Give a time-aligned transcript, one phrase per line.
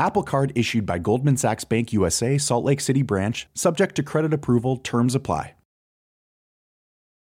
[0.00, 4.32] Apple Card issued by Goldman Sachs Bank USA, Salt Lake City branch, subject to credit
[4.32, 5.52] approval, terms apply.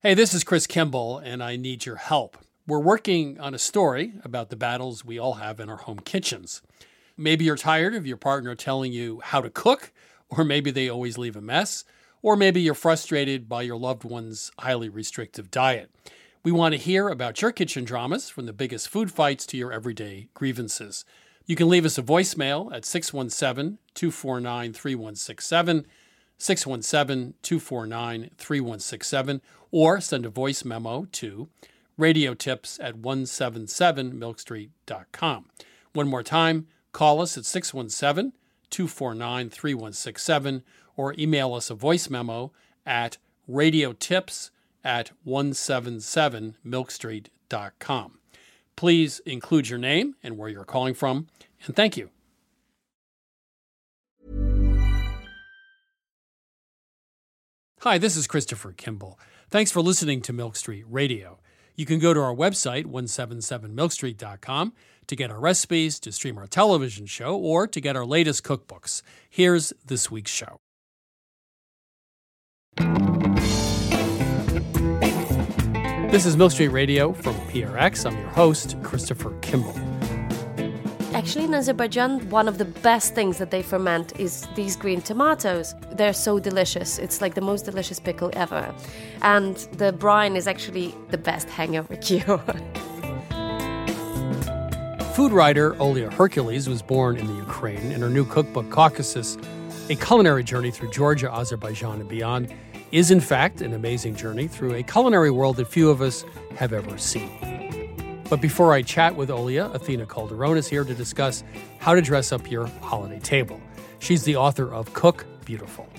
[0.02, 2.38] Hey, this is Chris Kimball, and I need your help.
[2.68, 6.62] We're working on a story about the battles we all have in our home kitchens.
[7.16, 9.94] Maybe you're tired of your partner telling you how to cook,
[10.28, 11.86] or maybe they always leave a mess,
[12.22, 15.92] or maybe you're frustrated by your loved one's highly restrictive diet.
[16.44, 19.72] We want to hear about your kitchen dramas, from the biggest food fights to your
[19.72, 21.06] everyday grievances.
[21.46, 25.86] You can leave us a voicemail at 617 249 3167,
[26.38, 31.48] 617 249 3167, or send a voice memo to
[32.00, 35.46] radiotips at 177milkstreet.com.
[35.94, 38.34] One more time, call us at 617
[38.70, 40.64] 249 3167
[40.98, 42.52] or email us a voice memo
[42.86, 43.18] at
[43.50, 44.50] radiotips
[44.84, 48.20] at 177milkstreet.com.
[48.76, 51.28] Please include your name and where you're calling from,
[51.66, 52.10] and thank you.
[57.82, 59.20] Hi, this is Christopher Kimball.
[59.50, 61.38] Thanks for listening to Milk Street Radio.
[61.76, 64.74] You can go to our website, 177milkstreet.com,
[65.08, 69.04] to get our recipes, to stream our television show, or to get our latest cookbooks.
[69.30, 70.60] Here's this week's show.
[76.16, 78.06] This is Milk Street Radio from PRX.
[78.06, 79.78] I'm your host, Christopher Kimball.
[81.14, 85.76] Actually, in Azerbaijan, one of the best things that they ferment is these green tomatoes.
[85.92, 87.00] They're so delicious.
[87.00, 88.74] It's like the most delicious pickle ever.
[89.24, 92.38] And the brine is actually the best hangover cure.
[95.16, 99.38] Food writer Olia Hercules was born in the Ukraine, and her new cookbook, Caucasus,
[99.90, 102.54] a culinary journey through Georgia, Azerbaijan, and beyond,
[102.96, 106.24] is in fact an amazing journey through a culinary world that few of us
[106.56, 108.24] have ever seen.
[108.30, 111.44] But before I chat with Olia, Athena Calderone is here to discuss
[111.80, 113.60] how to dress up your holiday table.
[114.00, 115.90] She's the author of Cook Beautiful.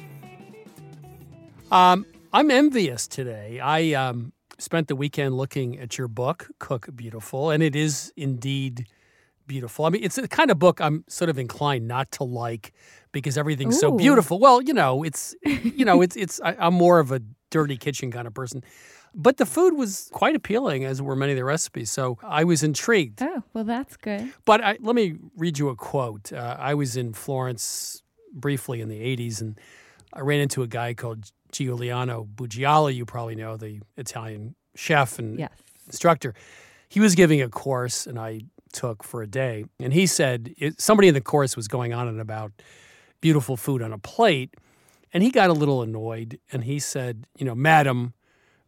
[1.71, 3.61] Um, I'm envious today.
[3.61, 8.87] I um, spent the weekend looking at your book, Cook Beautiful, and it is indeed
[9.47, 9.85] beautiful.
[9.85, 12.73] I mean, it's the kind of book I'm sort of inclined not to like
[13.21, 14.39] because everything's so beautiful.
[14.39, 18.11] Well, you know, it's you know, it's it's I, I'm more of a dirty kitchen
[18.11, 18.63] kind of person.
[19.15, 21.91] But the food was quite appealing, as were many of the recipes.
[21.91, 23.23] So I was intrigued.
[23.23, 24.31] Oh, well, that's good.
[24.45, 26.33] But I, let me read you a quote.
[26.33, 28.03] Uh, I was in Florence
[28.35, 29.59] briefly in the 80s, and
[30.13, 32.95] I ran into a guy called Giuliano Bugiali.
[32.95, 35.51] You probably know the Italian chef and Yes.
[35.87, 36.35] instructor.
[36.91, 39.65] He was giving a course, and I took for a day.
[39.81, 42.53] And he said it, somebody in the course was going on and about
[43.21, 44.55] beautiful food on a plate.
[45.13, 48.15] And he got a little annoyed and he said, You know, madam,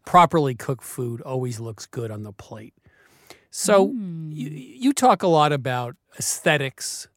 [0.05, 2.75] properly cooked food always looks good on the plate.
[3.51, 4.31] So you, hmm.
[4.33, 7.09] you talk a lot about aesthetics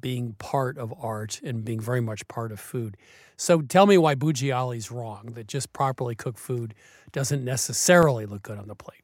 [0.00, 2.96] being part of art and being very much part of food.
[3.36, 6.74] So tell me why Bugiali's wrong that just properly cooked food
[7.12, 9.02] doesn't necessarily look good on the plate.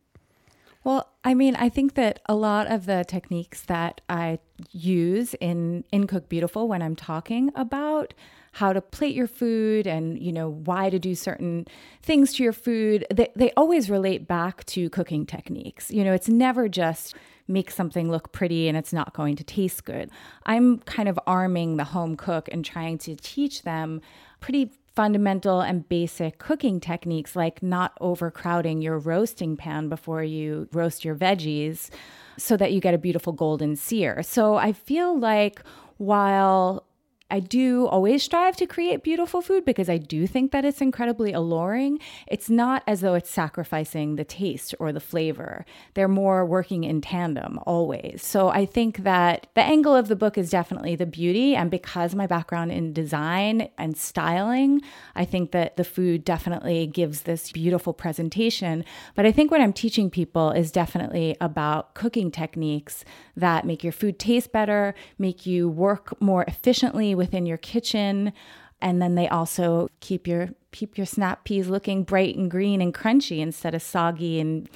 [0.85, 4.39] Well, I mean, I think that a lot of the techniques that I
[4.71, 8.13] use in in Cook Beautiful when I'm talking about
[8.53, 11.67] how to plate your food and you know why to do certain
[12.03, 15.91] things to your food, they, they always relate back to cooking techniques.
[15.91, 17.17] You know, it's never just
[17.49, 20.11] make something look pretty and it's not going to taste good.
[20.45, 24.03] I'm kind of arming the home cook and trying to teach them
[24.41, 31.05] pretty fundamental and basic cooking techniques like not overcrowding your roasting pan before you roast
[31.05, 31.91] your veggies
[32.39, 34.23] so that you get a beautiful golden sear.
[34.23, 35.61] So I feel like
[35.97, 36.87] while
[37.35, 41.33] I do always strive to create beautiful food because I do think that it's incredibly
[41.33, 41.99] alluring.
[42.29, 45.67] It's not as though it's sacrificing the taste or the flavor.
[45.95, 48.25] They're more working in tandem always.
[48.25, 51.57] So I think that the angle of the book is definitely the beauty.
[51.57, 54.81] And because my background in design and styling,
[55.17, 58.85] I think that the food definitely gives this beautiful presentation.
[59.17, 63.05] But I think what I'm teaching people is definitely about cooking techniques
[63.37, 68.33] that make your food taste better, make you work more efficiently within your kitchen,
[68.81, 72.93] and then they also keep your keep your snap peas looking bright and green and
[72.93, 74.69] crunchy instead of soggy and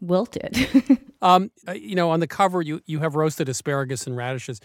[0.00, 0.56] wilted.
[1.22, 4.60] um, uh, you know, on the cover you you have roasted asparagus and radishes.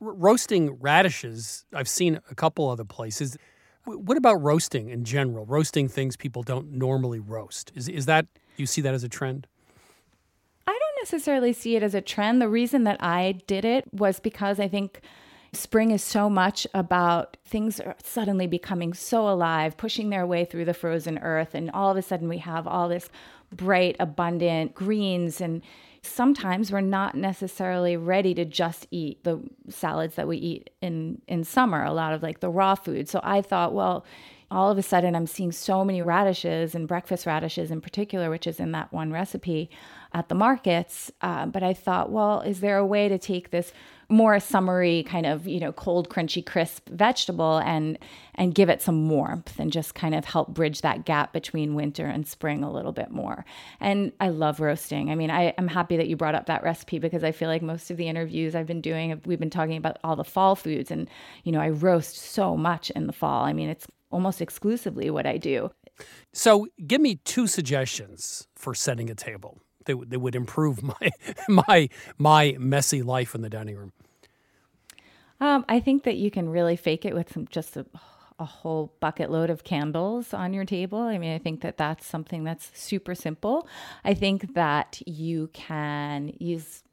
[0.00, 3.36] R- roasting radishes, I've seen a couple other places.
[3.84, 5.44] What about roasting in general?
[5.44, 7.72] Roasting things people don't normally roast.
[7.74, 8.26] Is is that
[8.56, 9.46] you see that as a trend?
[11.02, 12.40] Necessarily see it as a trend.
[12.40, 15.00] The reason that I did it was because I think
[15.52, 20.64] spring is so much about things are suddenly becoming so alive, pushing their way through
[20.64, 21.56] the frozen earth.
[21.56, 23.10] And all of a sudden, we have all this
[23.50, 25.40] bright, abundant greens.
[25.40, 25.62] And
[26.02, 31.42] sometimes we're not necessarily ready to just eat the salads that we eat in, in
[31.42, 33.08] summer, a lot of like the raw food.
[33.08, 34.06] So I thought, well,
[34.52, 38.46] all of a sudden I'm seeing so many radishes and breakfast radishes in particular, which
[38.46, 39.70] is in that one recipe
[40.14, 41.10] at the markets.
[41.20, 43.72] Uh, but I thought, well, is there a way to take this
[44.12, 47.98] more summery kind of you know cold, crunchy, crisp vegetable and
[48.34, 52.06] and give it some warmth and just kind of help bridge that gap between winter
[52.06, 53.44] and spring a little bit more.
[53.80, 55.10] And I love roasting.
[55.10, 57.62] I mean, I, I'm happy that you brought up that recipe because I feel like
[57.62, 60.90] most of the interviews I've been doing, we've been talking about all the fall foods,
[60.90, 61.08] and
[61.44, 63.44] you know, I roast so much in the fall.
[63.44, 65.70] I mean, it's almost exclusively what I do.
[66.32, 71.10] So, give me two suggestions for setting a table that, that would improve my
[71.48, 71.88] my
[72.18, 73.92] my messy life in the dining room.
[75.40, 77.84] Um, I think that you can really fake it with some, just a,
[78.38, 81.00] a whole bucket load of candles on your table.
[81.00, 83.66] I mean, I think that that's something that's super simple.
[84.04, 86.84] I think that you can use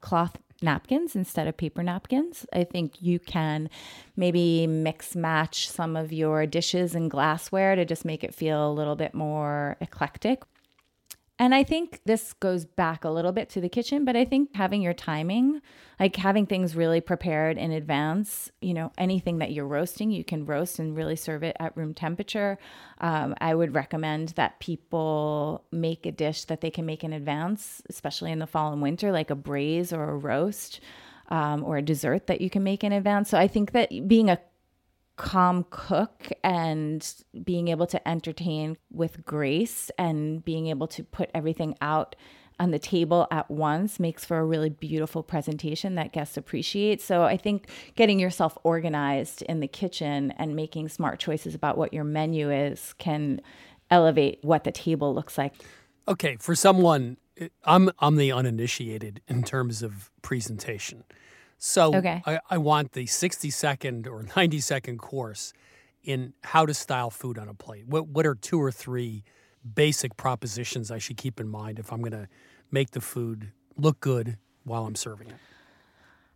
[0.00, 2.46] cloth napkins instead of paper napkins.
[2.52, 3.68] I think you can
[4.16, 8.72] maybe mix match some of your dishes and glassware to just make it feel a
[8.72, 10.42] little bit more eclectic.
[11.38, 14.54] And I think this goes back a little bit to the kitchen, but I think
[14.54, 15.60] having your timing,
[15.98, 20.46] like having things really prepared in advance, you know, anything that you're roasting, you can
[20.46, 22.58] roast and really serve it at room temperature.
[23.00, 27.82] Um, I would recommend that people make a dish that they can make in advance,
[27.88, 30.80] especially in the fall and winter, like a braise or a roast.
[31.28, 33.30] Um, or a dessert that you can make in advance.
[33.30, 34.38] So I think that being a
[35.22, 37.14] calm cook and
[37.44, 42.16] being able to entertain with grace and being able to put everything out
[42.58, 47.00] on the table at once makes for a really beautiful presentation that guests appreciate.
[47.00, 51.94] So I think getting yourself organized in the kitchen and making smart choices about what
[51.94, 53.40] your menu is can
[53.92, 55.54] elevate what the table looks like.
[56.08, 57.16] Okay, for someone
[57.64, 61.04] I'm I'm the uninitiated in terms of presentation.
[61.64, 62.20] So okay.
[62.26, 65.52] I, I want the 60 second or 90 second course
[66.02, 67.86] in how to style food on a plate.
[67.86, 69.22] What, what are two or three
[69.76, 72.26] basic propositions I should keep in mind if I'm going to
[72.72, 75.36] make the food look good while I'm serving it?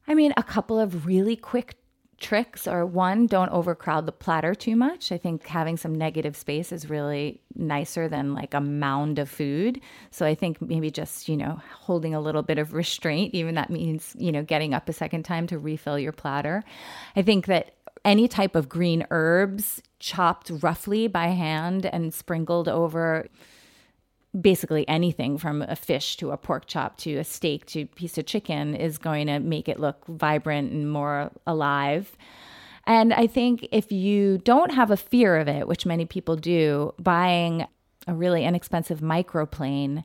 [0.07, 1.75] I mean, a couple of really quick
[2.19, 5.13] tricks are one, don't overcrowd the platter too much.
[5.13, 9.81] I think having some negative space is really nicer than like a mound of food.
[10.11, 13.71] So I think maybe just, you know, holding a little bit of restraint, even that
[13.71, 16.65] means, you know, getting up a second time to refill your platter.
[17.15, 17.75] I think that
[18.05, 23.27] any type of green herbs chopped roughly by hand and sprinkled over
[24.41, 28.19] basically anything from a fish to a pork chop to a steak to a piece
[28.19, 32.17] of chicken is going to make it look vibrant and more alive.
[32.87, 36.95] And I think if you don't have a fear of it, which many people do,
[36.99, 37.67] buying
[38.07, 40.05] a really inexpensive microplane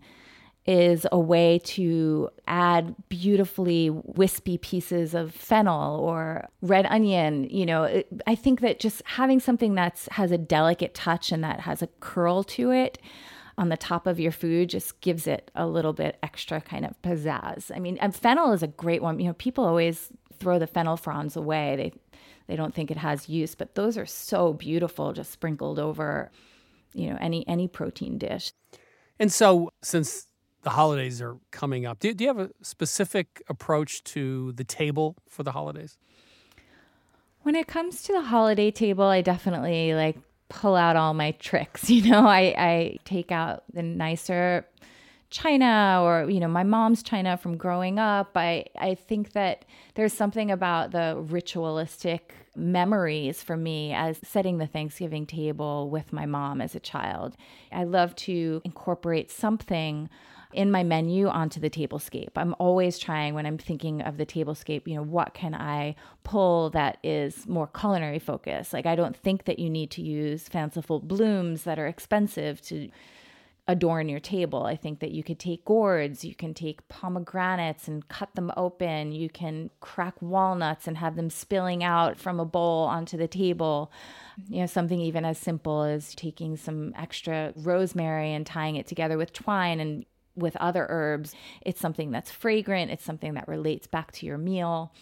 [0.66, 8.04] is a way to add beautifully wispy pieces of fennel or red onion you know
[8.28, 11.88] i think that just having something that's has a delicate touch and that has a
[12.00, 13.00] curl to it
[13.58, 17.00] on the top of your food just gives it a little bit extra kind of
[17.02, 17.76] pizzazz.
[17.76, 19.20] I mean, and fennel is a great one.
[19.20, 21.76] You know, people always throw the fennel fronds away.
[21.76, 21.94] They
[22.48, 26.32] they don't think it has use, but those are so beautiful just sprinkled over,
[26.94, 28.52] you know, any any protein dish.
[29.20, 30.28] And so since
[30.64, 35.16] the holidays are coming up, do, do you have a specific approach to the table
[35.28, 35.98] for the holidays?
[37.44, 40.18] When it comes to the holiday table, I definitely like
[40.52, 41.90] pull out all my tricks.
[42.02, 44.66] You know, I, I take out the nicer
[45.30, 49.64] china or you know my mom's china from growing up i i think that
[49.96, 56.26] there's something about the ritualistic memories for me as setting the thanksgiving table with my
[56.26, 57.38] mom as a child
[57.72, 60.10] i love to incorporate something
[60.54, 62.32] in my menu onto the tablescape.
[62.36, 66.70] I'm always trying when I'm thinking of the tablescape, you know, what can I pull
[66.72, 68.74] that is more culinary focused?
[68.74, 72.90] Like I don't think that you need to use fanciful blooms that are expensive to
[73.68, 74.66] adorn your table.
[74.66, 79.12] I think that you could take gourds, you can take pomegranates and cut them open,
[79.12, 83.92] you can crack walnuts and have them spilling out from a bowl onto the table.
[84.50, 89.18] You know, something even as simple as taking some extra rosemary and tying it together
[89.18, 91.36] with twine and with other herbs.
[91.62, 94.94] It's something that's fragrant, it's something that relates back to your meal.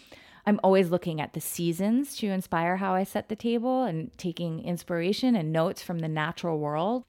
[0.46, 4.64] I'm always looking at the seasons to inspire how I set the table and taking
[4.64, 7.04] inspiration and notes from the natural world.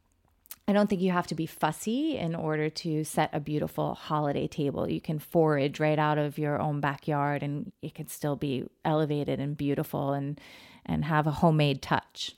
[0.68, 4.48] I don't think you have to be fussy in order to set a beautiful holiday
[4.48, 4.90] table.
[4.90, 9.40] You can forage right out of your own backyard and it can still be elevated
[9.40, 10.40] and beautiful and
[10.86, 12.36] and have a homemade touch.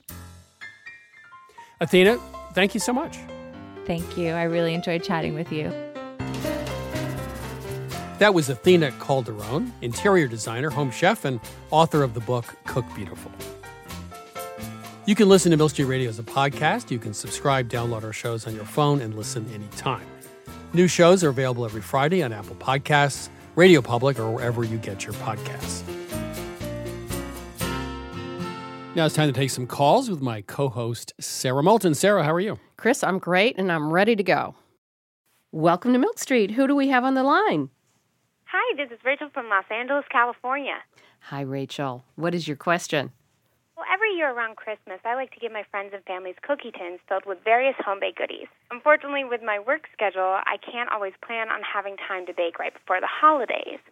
[1.80, 2.18] Athena,
[2.54, 3.18] thank you so much.
[3.86, 4.32] Thank you.
[4.32, 5.72] I really enjoyed chatting with you.
[8.18, 13.32] That was Athena Calderone, interior designer, home chef, and author of the book Cook Beautiful.
[15.06, 16.90] You can listen to Milk Street Radio as a podcast.
[16.90, 20.06] You can subscribe, download our shows on your phone, and listen anytime.
[20.72, 25.04] New shows are available every Friday on Apple Podcasts, Radio Public, or wherever you get
[25.04, 25.82] your podcasts.
[28.96, 31.94] Now it's time to take some calls with my co host, Sarah Moulton.
[31.94, 32.60] Sarah, how are you?
[32.76, 34.54] Chris, I'm great and I'm ready to go.
[35.50, 36.52] Welcome to Milk Street.
[36.52, 37.70] Who do we have on the line?
[38.44, 40.76] Hi, this is Rachel from Los Angeles, California.
[41.22, 42.04] Hi, Rachel.
[42.14, 43.10] What is your question?
[43.76, 47.00] Well, every year around Christmas, I like to give my friends and families cookie tins
[47.08, 48.46] filled with various home baked goodies.
[48.70, 52.72] Unfortunately, with my work schedule, I can't always plan on having time to bake right
[52.72, 53.82] before the holidays.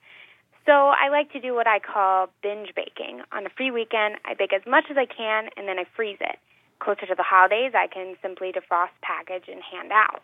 [0.64, 3.22] So I like to do what I call binge baking.
[3.32, 6.18] On a free weekend, I bake as much as I can and then I freeze
[6.20, 6.38] it.
[6.78, 10.22] Closer to the holidays, I can simply defrost, package, and hand out.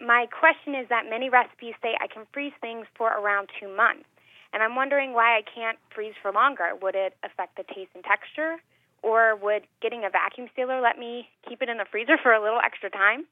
[0.00, 4.06] My question is that many recipes say I can freeze things for around two months.
[4.52, 6.70] And I'm wondering why I can't freeze for longer.
[6.80, 8.56] Would it affect the taste and texture?
[9.02, 12.42] Or would getting a vacuum sealer let me keep it in the freezer for a
[12.42, 13.26] little extra time?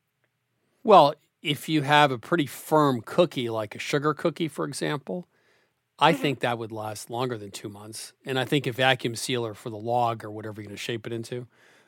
[0.82, 5.26] Well, if you have a pretty firm cookie, like a sugar cookie, for example,
[5.98, 6.22] I Mm-hmm.
[6.22, 8.12] think that would last longer than two months.
[8.24, 11.06] And I think a vacuum sealer for the log or whatever you're going to shape
[11.06, 11.46] it into,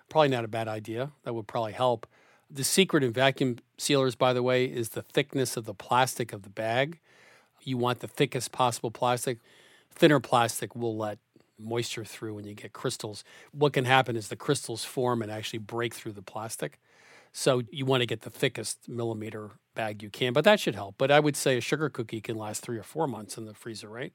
[0.09, 1.13] probably not a bad idea.
[1.25, 2.07] That would probably help.
[2.51, 6.43] The secret in vacuum sealers, by the way, is the thickness of the plastic of
[6.43, 7.01] the bag.
[7.63, 9.39] You want the thickest possible plastic.
[9.91, 11.19] Thinner plastic will let
[11.59, 13.25] moisture through when you get crystals.
[13.53, 16.79] What can happen is the crystals form and actually break through the plastic.
[17.39, 20.97] So you want to get the thickest millimeter bag you can, but that should help.
[20.99, 23.55] But I would say a sugar cookie can last three or four months in the
[23.55, 24.13] freezer, right?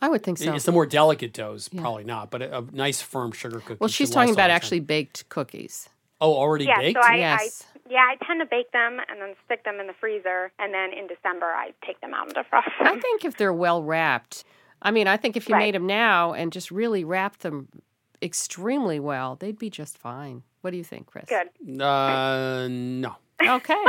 [0.00, 0.54] I would think so.
[0.54, 3.78] It's the more delicate doughs, probably not, but a, a nice firm sugar cookie.
[3.80, 5.88] well, she's talking about actually baked cookies.
[6.20, 7.02] Oh, already yeah, baked.
[7.02, 7.66] so I, Yes.
[7.66, 10.72] I yeah, I tend to bake them and then stick them in the freezer, and
[10.72, 14.44] then in December I take them out and defrost I think if they're well wrapped,
[14.80, 15.62] I mean, I think if you Right.
[15.62, 17.66] made them now and just really wrapped them
[18.22, 20.44] extremely well, they'd be just fine.
[20.60, 21.24] What do you think, Chris?
[21.28, 21.80] Good.
[21.82, 23.16] uh, no.
[23.42, 23.74] Okay.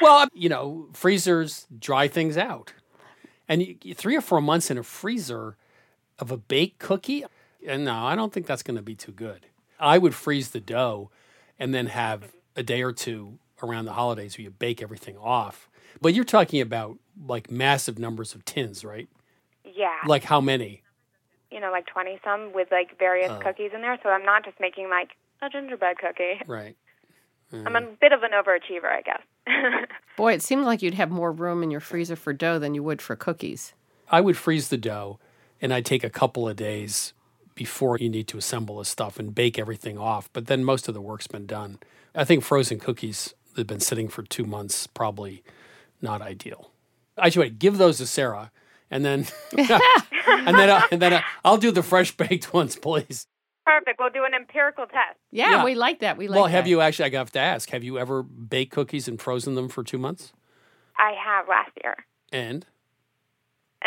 [0.00, 2.72] Well, you know, freezers dry things out,
[3.48, 5.56] and you, you- three or four months in a freezer
[6.18, 7.24] of a baked cookie,
[7.66, 9.46] and no, I don't think that's going to be too good.
[9.78, 11.10] I would freeze the dough,
[11.60, 15.70] and then have a day or two around the holidays where you bake everything off.
[16.00, 19.08] But you're talking about like massive numbers of tins, right?
[19.64, 20.82] Yeah, Like how many?
[21.52, 23.38] you know, like twenty some with like various Oh.
[23.38, 23.96] cookies in there.
[24.02, 25.10] So I'm not just making like
[25.42, 26.40] a gingerbread cookie.
[26.46, 26.76] Right.
[27.52, 29.22] I'm a bit of an overachiever, I guess.
[30.16, 32.82] Boy, it seemed like you'd have more room in your freezer for dough than you
[32.82, 33.74] would for cookies.
[34.10, 35.20] I would freeze the dough
[35.60, 37.12] and I'd take a couple of days
[37.54, 40.28] before you need to assemble the stuff and bake everything off.
[40.32, 41.78] But then most of the work's been done.
[42.14, 45.44] I think frozen cookies that have been sitting for two months probably
[46.02, 46.70] not ideal.
[47.16, 48.50] I should wait, give those to Sarah
[48.90, 49.26] and then
[49.56, 53.26] and then I, and then I, I'll do the fresh baked ones, please.
[53.64, 53.98] Perfect.
[53.98, 55.16] We'll do an empirical test.
[55.30, 55.64] Yeah, Yeah.
[55.64, 56.16] we like that.
[56.16, 56.70] We like well, have that.
[56.70, 57.14] you actually?
[57.14, 57.70] I have to ask.
[57.70, 60.32] Have you ever baked cookies and frozen them for two months?
[60.98, 61.96] I have last year,
[62.32, 62.66] And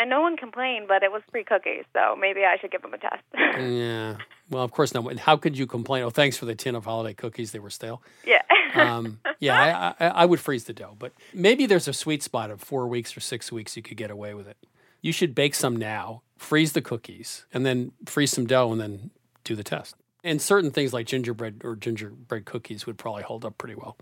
[0.00, 2.94] and no one complained, but it was free cookies, so maybe I should give them
[2.94, 3.22] a test.
[3.34, 4.16] yeah,
[4.48, 5.18] well, of course not.
[5.18, 6.04] How could you complain?
[6.04, 7.50] Oh, thanks for the tin of holiday cookies.
[7.50, 8.00] They were stale.
[8.24, 8.42] yeah.
[8.74, 12.50] um, yeah, I, I, I would freeze the dough, but maybe there's a sweet spot
[12.50, 14.56] of four weeks or six weeks you could get away with it.
[15.00, 19.10] You should bake some now, freeze the cookies, and then freeze some dough, and then
[19.48, 19.96] do the test.
[20.22, 23.96] And certain things like gingerbread or gingerbread cookies would probably hold up pretty well.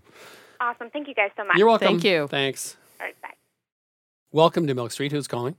[0.59, 0.89] awesome.
[0.89, 1.57] Thank you guys so much.
[1.57, 1.87] You're welcome.
[1.87, 2.27] Thank you.
[2.27, 2.75] Thanks.
[2.99, 3.29] All right, bye.
[4.31, 5.11] Welcome to Milk Street.
[5.11, 5.55] Who's calling?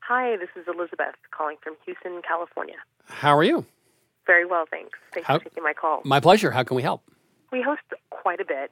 [0.00, 2.76] Hi, this is Elizabeth calling from Houston, California.
[3.06, 3.64] How are you?
[4.26, 4.96] Very well, thanks.
[5.12, 6.02] Thanks How- for taking my call.
[6.04, 6.50] My pleasure.
[6.52, 7.02] How can we help?
[7.50, 8.70] We host quite a bit,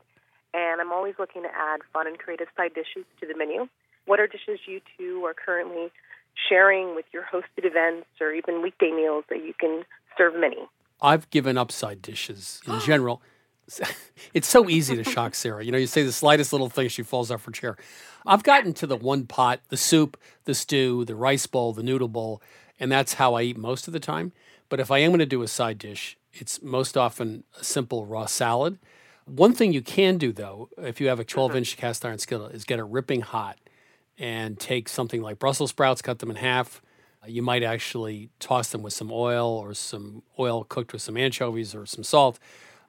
[0.55, 3.69] and I'm always looking to add fun and creative side dishes to the menu.
[4.07, 5.91] What are dishes you two are currently
[6.49, 9.85] sharing with your hosted events or even weekday meals that you can
[10.21, 10.59] serve many?
[11.01, 13.23] I've given up side dishes in general.
[14.35, 15.65] It's so easy to shock Sarah.
[15.65, 17.77] You know, you say the slightest little thing, she falls off her chair.
[18.27, 22.09] I've gotten to the one pot, the soup, the stew, the rice bowl, the noodle
[22.09, 22.43] bowl,
[22.79, 24.33] and that's how I eat most of the time.
[24.69, 28.05] But if I am going to do a side dish, it's most often a simple
[28.05, 28.79] raw salad.
[29.25, 31.59] One thing you can do, though, if you have a 12 uh-huh.
[31.59, 33.59] inch cast iron skillet, is get it ripping hot
[34.19, 36.83] and take something like Brussels sprouts, cut them in half.
[37.23, 41.17] Uh, you might actually toss them with some oil or some oil cooked with some
[41.17, 42.39] anchovies or some salt,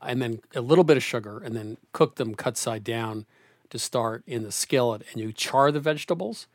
[0.02, 3.26] and then a little bit of sugar, and then cook them cut side down
[3.70, 5.04] to start in the skillet.
[5.12, 6.48] And you char the vegetables.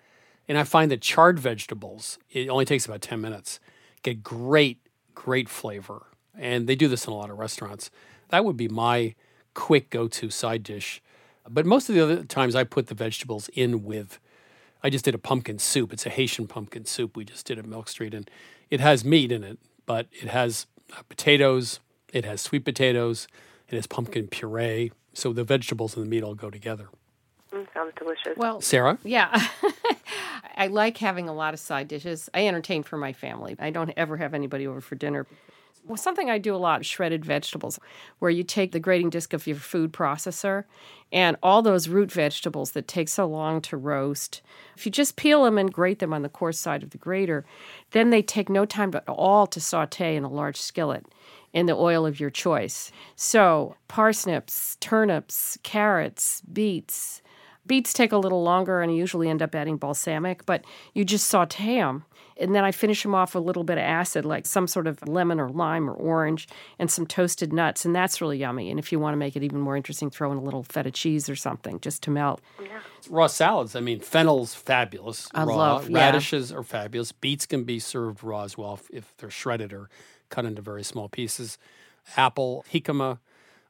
[0.49, 3.59] And I find that charred vegetables, it only takes about 10 minutes,
[4.03, 4.79] get great,
[5.15, 6.07] great flavor.
[6.39, 7.91] And they do this in a lot of restaurants.
[8.29, 9.15] That would be my
[9.55, 11.03] quick go to side dish.
[11.49, 14.21] But most of the other times I put the vegetables in with
[14.83, 15.93] I just did a pumpkin soup.
[15.93, 18.31] It's a Haitian pumpkin soup we just did at Milk Street, and
[18.71, 21.81] it has meat in it, but it has uh, potatoes,
[22.13, 23.27] it has sweet potatoes,
[23.69, 24.93] it has pumpkin puree.
[25.13, 26.89] So the vegetables and the meat all go together.
[27.53, 28.37] Mm, sounds delicious.
[28.37, 29.49] Well, Sarah, yeah.
[30.57, 32.29] I like having a lot of side dishes.
[32.35, 33.57] I entertain for my family.
[33.59, 35.27] I don't ever have anybody over for dinner.
[35.85, 37.79] Well, something I do a lot shredded vegetables,
[38.19, 40.65] where you take the grating disc of your food processor
[41.13, 44.43] and all those root vegetables that take so long to roast.
[44.77, 47.45] If you just peel them and grate them on the coarse side of the grater,
[47.93, 51.07] then they take no time at all to saute in a large skillet
[51.53, 52.91] in the oil of your choice.
[53.15, 57.23] So, parsnips, turnips, carrots, beets.
[57.67, 60.65] Beets take a little longer and I usually end up adding balsamic, but
[60.95, 62.05] you just saute them.
[62.39, 64.87] And then I finish them off with a little bit of acid, like some sort
[64.87, 66.47] of lemon or lime or orange,
[66.79, 67.85] and some toasted nuts.
[67.85, 68.71] And that's really yummy.
[68.71, 70.91] And if you want to make it even more interesting, throw in a little feta
[70.91, 72.43] cheese or something just to melt.
[72.63, 72.81] Yeah.
[73.09, 73.75] raw salads.
[73.75, 75.29] I mean, fennel's fabulous.
[75.35, 75.57] I raw.
[75.57, 75.99] love- yeah.
[75.99, 77.13] radishes are fabulous.
[77.13, 79.89] Beets can be served raw as well if, if they're shredded or
[80.29, 81.57] cut into very small pieces.
[82.17, 83.19] Apple, jicama,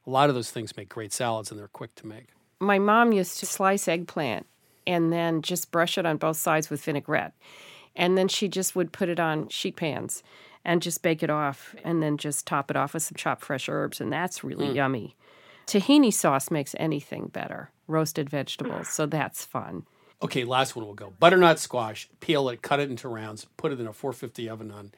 [0.05, 2.27] a lot of those things make great salads and they're quick to make.
[2.59, 4.45] My mom used to slice eggplant
[4.85, 7.33] and then just brush it on both sides with vinaigrette.
[7.97, 10.23] And then she just would put it on sheet pans
[10.63, 13.67] and just bake it off and then just top it off with some chopped fresh
[13.67, 13.99] herbs.
[13.99, 14.75] And that's really mm.
[14.75, 15.15] yummy.
[15.65, 18.87] Tahini sauce makes anything better, roasted vegetables.
[18.87, 19.85] So that's fun.
[20.21, 21.13] Okay, last one will go.
[21.19, 24.91] Butternut squash, peel it, cut it into rounds, put it in a 450 oven on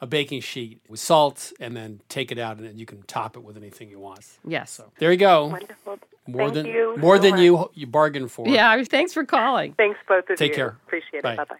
[0.00, 3.36] a baking sheet with salt, and then take it out, and then you can top
[3.36, 4.26] it with anything you want.
[4.46, 4.70] Yes.
[4.70, 5.46] So there you go.
[5.46, 5.98] Wonderful.
[6.26, 7.40] More Thank than you more so than much.
[7.40, 8.48] you you bargained for.
[8.48, 9.74] Yeah, thanks for calling.
[9.74, 10.56] Thanks, both of Take you.
[10.56, 10.76] care.
[10.86, 11.34] Appreciate Bye.
[11.34, 11.36] it.
[11.36, 11.56] Bye bye.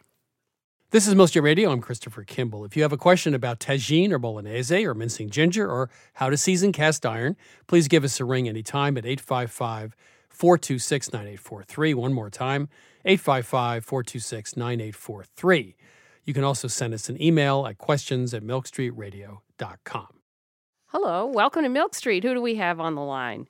[0.96, 1.72] This is Milk Street Radio.
[1.72, 2.64] I'm Christopher Kimball.
[2.64, 6.38] If you have a question about tagine or bolognese or mincing ginger or how to
[6.38, 9.94] season cast iron, please give us a ring anytime at 855
[10.30, 11.92] 426 9843.
[11.92, 12.70] One more time
[13.04, 15.76] 855 426 9843.
[16.24, 20.08] You can also send us an email at questions at milkstreetradio.com.
[20.86, 22.24] Hello, welcome to Milk Street.
[22.24, 23.48] Who do we have on the line?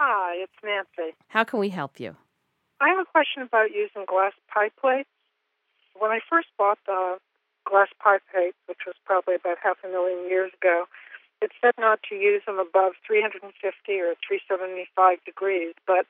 [0.00, 1.14] Hi, it's Nancy.
[1.28, 2.16] How can we help you?
[2.80, 5.10] I have a question about using glass pie plates.
[5.98, 7.18] When I first bought the
[7.64, 10.84] glass pie plates, which was probably about half a million years ago,
[11.42, 13.42] it said not to use them above 350
[14.00, 15.74] or 375 degrees.
[15.86, 16.06] But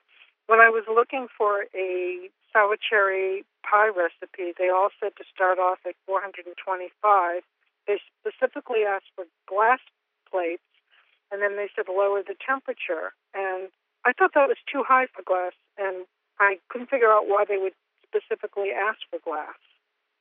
[0.47, 5.59] when I was looking for a sour cherry pie recipe, they all said to start
[5.59, 7.43] off at 425.
[7.87, 9.81] They specifically asked for glass
[10.31, 10.67] plates,
[11.31, 13.15] and then they said lower the temperature.
[13.35, 13.69] And
[14.05, 16.07] I thought that was too high for glass, and
[16.39, 17.75] I couldn't figure out why they would
[18.07, 19.59] specifically ask for glass.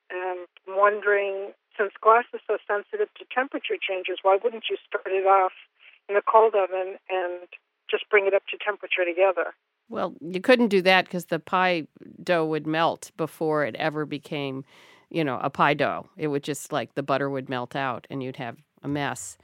[0.09, 5.25] And wondering, since glass is so sensitive to temperature changes, why wouldn't you start it
[5.25, 5.53] off
[6.07, 7.47] in a cold oven and
[7.89, 9.53] just bring it up to temperature together?
[9.89, 11.87] Well, you couldn't do that because the pie
[12.23, 14.63] dough would melt before it ever became,
[15.09, 16.09] you know, a pie dough.
[16.17, 19.37] It would just like the butter would melt out and you'd have a mess.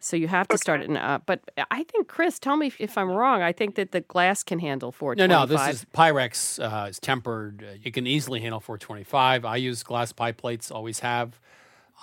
[0.00, 0.96] So you have to start it in.
[0.96, 3.42] Uh, but I think, Chris, tell me if, if I'm wrong.
[3.42, 5.28] I think that the glass can handle 425.
[5.28, 6.62] no, no, this is Pyrex.
[6.62, 7.64] Uh, it's tempered.
[7.68, 9.44] Uh, you can easily handle 425.
[9.44, 11.40] I use glass pie plates, always have.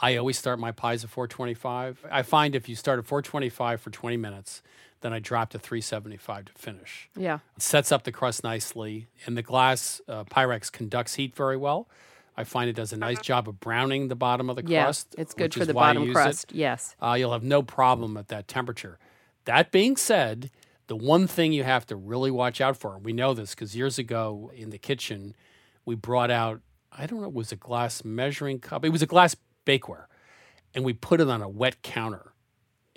[0.02, 2.06] I always start my pies at 425.
[2.12, 4.62] I find if you start at 425 for 20 minutes,
[5.00, 7.10] then I drop to 375 to finish.
[7.16, 7.40] Yeah.
[7.56, 11.88] It sets up the crust nicely, and the glass uh, Pyrex conducts heat very well.
[12.38, 15.16] I find it does a nice job of browning the bottom of the Yeah, crust.
[15.18, 16.14] it's good for the bottom use it.
[16.14, 16.52] crust.
[16.54, 16.96] Yes.
[17.02, 19.00] Uh, you'll have no problem at that temperature.
[19.46, 20.52] That being said,
[20.88, 23.76] the one thing you have to really watch out for, and we know this because
[23.76, 25.36] years ago in the kitchen,
[25.86, 26.62] we brought out
[26.98, 28.86] I don't know, it was a glass measuring cup.
[28.86, 30.06] It was a glass bakeware.
[30.74, 32.32] And we put it on a wet counter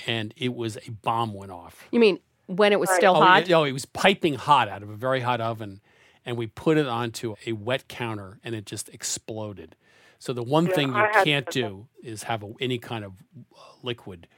[0.07, 1.88] and it was a bomb went off.
[1.90, 3.48] You mean when it was still Oh, hot?
[3.48, 5.81] yeah, No, it was piping hot out of a very hot oven.
[6.28, 9.74] And we put it onto a wet counter and it just exploded.
[10.18, 11.52] So the one Yeah, thing you can't that.
[11.54, 13.14] do is have a, any kind of
[13.56, 14.28] uh, liquid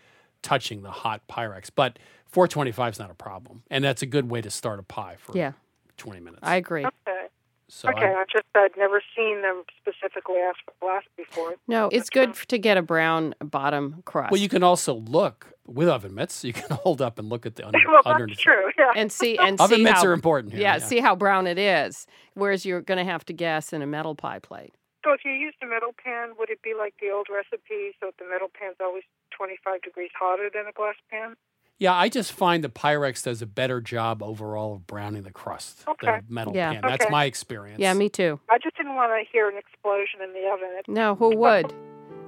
[0.41, 1.69] touching the hot Pyrex.
[1.75, 3.65] But 425 is not a problem.
[3.73, 5.55] And that's a good way to start a pie for Yeah,
[5.97, 6.43] 20 minutes.
[6.45, 6.85] I agree.
[6.87, 7.27] Okay.
[7.67, 11.57] so okay, I- I just I'd never seen them specifically ask for glass before.
[11.67, 14.31] No, it's good f- to get a brown bottom crust.
[14.31, 16.45] Well, you can also look with oven mitts.
[16.45, 18.37] You can hold up and look at the under, well, underneath.
[18.37, 18.71] that's true.
[18.79, 18.93] Yeah.
[18.97, 20.63] and see and Oven see mitts how, are important here.
[20.63, 22.07] Yeah, see how brown it is.
[22.35, 24.75] Whereas you're going to have to guess in a metal pie plate.
[25.05, 27.97] So if you used a metal pan, would it be like the old recipe?
[28.01, 29.05] So the metal pan's always
[29.37, 31.37] 25 degrees hotter than a glass pan?
[31.79, 35.85] Yeah, I just find the Pyrex does a better job overall of browning the crust.
[35.89, 36.21] Okay.
[36.29, 36.75] The metal Yeah.
[36.75, 36.83] pan.
[36.87, 37.81] That's my experience.
[37.81, 38.39] Yeah, me too.
[38.51, 40.69] I just didn't want to hear an explosion in the oven.
[40.79, 41.73] It, No, who would?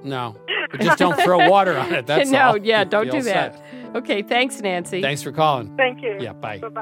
[0.03, 0.35] No,
[0.71, 2.05] but just don't throw water on it.
[2.05, 2.57] That's no, all.
[2.57, 3.55] yeah, don't be do that.
[3.55, 3.95] set.
[3.95, 5.01] Okay, thanks, Nancy.
[5.01, 5.75] Thanks for calling.
[5.77, 6.17] Thank you.
[6.19, 6.57] Yeah, bye.
[6.59, 6.81] Bye-bye.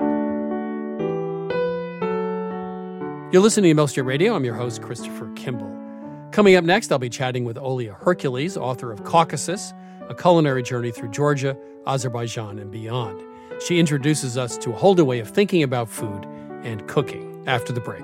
[3.32, 4.36] You're listening to Milk Street Radio.
[4.36, 5.78] I'm your host, Christopher Kimball.
[6.32, 9.74] Coming up next, I'll be chatting with Olia Hercules, author of Caucasus,
[10.10, 11.58] a culinary journey through Georgia,
[11.88, 13.22] Azerbaijan, and beyond.
[13.66, 16.26] She introduces us to a whole new way of thinking about food
[16.64, 18.04] and cooking after the break.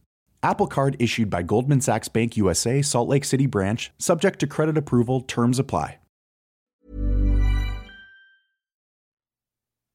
[0.43, 4.75] Apple Card issued by Goldman Sachs Bank USA, Salt Lake City branch, subject to credit
[4.75, 5.99] approval, terms apply.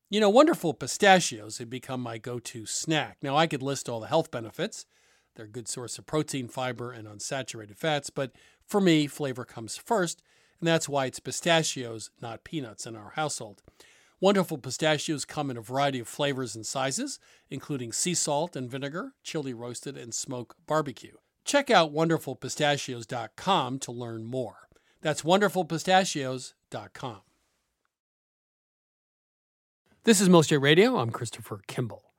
[0.08, 3.18] You know, wonderful pistachios have become my go to snack.
[3.22, 4.86] Now, I could list all the health benefits.
[5.34, 8.30] They're a good source of protein, fiber, and unsaturated fats, but
[8.64, 10.22] for me, flavor comes first,
[10.60, 13.64] and that's why it's pistachios, not peanuts, in our household.
[14.18, 17.18] Wonderful pistachios come in a variety of flavors and sizes,
[17.50, 21.12] including sea salt and vinegar, chili roasted, and smoke barbecue.
[21.44, 24.68] Check out wonderfulpistachios.com to learn more.
[25.02, 27.20] That's wonderfulpistachios.com.
[30.04, 30.96] This is Most J Radio.
[30.96, 32.14] I'm Christopher Kimball.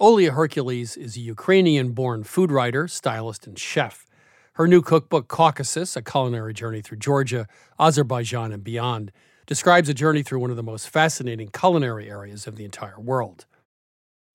[0.00, 4.06] Olia Hercules is a Ukrainian born food writer, stylist, and chef.
[4.54, 7.46] Her new cookbook, Caucasus A Culinary Journey Through Georgia,
[7.78, 9.12] Azerbaijan, and Beyond,
[9.48, 13.46] describes a journey through one of the most fascinating culinary areas of the entire world.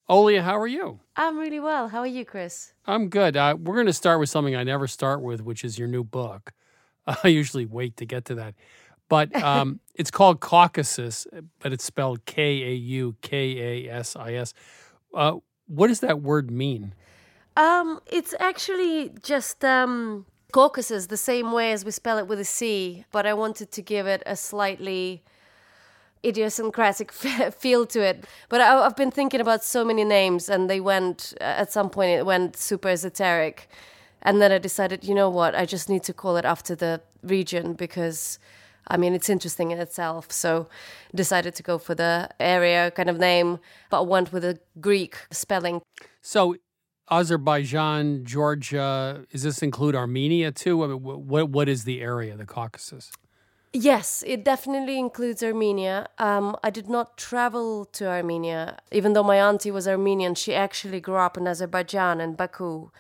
[0.10, 0.99] Olia, how are you?
[1.15, 1.88] I'm really well.
[1.88, 2.73] How are you, Chris?
[2.86, 3.38] I'm good.
[3.38, 6.04] Uh, we're going to start with something I never start with, which is your new
[6.04, 6.52] book.
[7.23, 8.56] I usually wait to get to that.
[9.08, 11.28] But um, it's called Caucasus,
[11.60, 14.54] but it's spelled K A U K A S I S.
[15.13, 16.95] Uh, what does that word mean?
[17.56, 22.45] Um, it's actually just um, Caucasus, the same way as we spell it with a
[22.45, 25.23] C, but I wanted to give it a slightly
[26.23, 27.11] idiosyncratic
[27.51, 28.25] feel to it.
[28.49, 31.89] But I, I've been thinking about so many names, and they went uh, at some
[31.89, 33.67] point it went super esoteric,
[34.21, 37.01] and then I decided, you know what, I just need to call it after the
[37.23, 38.39] region because.
[38.85, 40.29] I mean, it's interesting in itself.
[40.29, 40.67] So,
[41.15, 45.81] decided to go for the area kind of name, but went with a Greek spelling.
[46.21, 46.57] So,
[47.09, 50.83] Azerbaijan, Georgia, does this include Armenia too?
[50.83, 53.11] I mean, what what is the area, the Caucasus?
[53.75, 56.07] Yes, it definitely includes Armenia.
[56.19, 60.35] Um, I did not travel to Armenia, even though my auntie was Armenian.
[60.35, 62.91] She actually grew up in Azerbaijan and Baku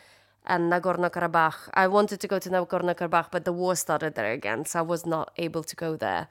[0.47, 1.69] and Nagorno Karabakh.
[1.75, 4.81] I wanted to go to Nagorno Karabakh, but the war started there again, so I
[4.81, 6.27] was not able to go there.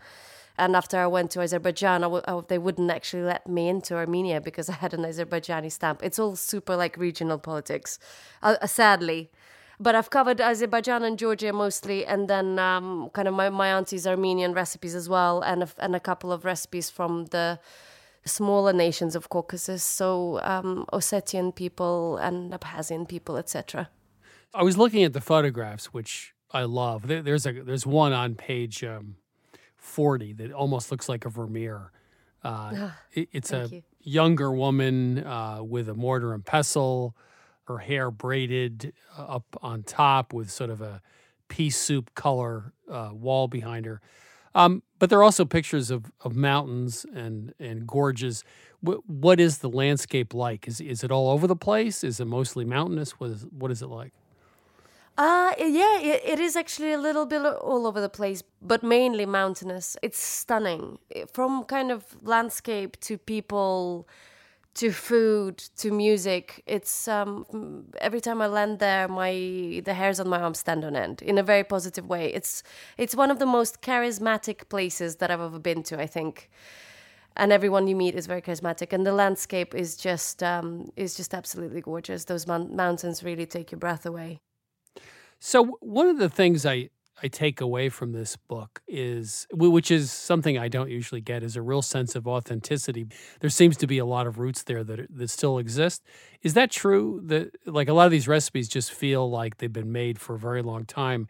[0.62, 3.96] And after I went to Azerbaijan, I w- I, they wouldn't actually let me into
[3.96, 6.04] Armenia because I had an Azerbaijani stamp.
[6.04, 7.98] It's all super like regional politics,
[8.44, 9.32] uh, uh, sadly.
[9.80, 14.06] But I've covered Azerbaijan and Georgia mostly, and then um, kind of my, my auntie's
[14.06, 17.58] Armenian recipes as well, and a, and a couple of recipes from the
[18.24, 23.88] smaller nations of Caucasus, so um, Ossetian people and Abkhazian people, etc.
[24.54, 27.08] I was looking at the photographs, which I love.
[27.08, 29.16] There's a there's one on page um,
[29.82, 31.90] forty that almost looks like a Vermeer.
[32.44, 33.82] Uh, ah, it, it's a you.
[34.02, 37.14] younger woman uh, with a mortar and pestle,
[37.64, 41.02] her hair braided uh, up on top with sort of a
[41.48, 44.00] pea soup color uh, wall behind her.
[44.54, 48.44] Um, but there are also pictures of, of mountains and, and gorges.
[48.84, 50.68] W- what is the landscape like?
[50.68, 52.04] Is, is it all over the place?
[52.04, 53.12] Is it mostly mountainous?
[53.12, 54.12] What is, what is it like?
[55.18, 59.26] Uh, yeah, it, it is actually a little bit all over the place, but mainly
[59.26, 59.96] mountainous.
[60.02, 60.98] It's stunning.
[61.32, 64.08] From kind of landscape to people
[64.74, 70.28] to food to music it's um every time i land there my the hairs on
[70.28, 72.62] my arm stand on end in a very positive way it's
[72.96, 76.48] it's one of the most charismatic places that i've ever been to i think
[77.36, 81.34] and everyone you meet is very charismatic and the landscape is just um is just
[81.34, 84.40] absolutely gorgeous those mon- mountains really take your breath away
[85.44, 86.88] so one of the things i
[87.24, 91.54] I take away from this book is, which is something I don't usually get, is
[91.54, 93.06] a real sense of authenticity.
[93.38, 96.02] There seems to be a lot of roots there that that still exist.
[96.42, 97.20] Is that true?
[97.26, 100.38] That like a lot of these recipes just feel like they've been made for a
[100.38, 101.28] very long time,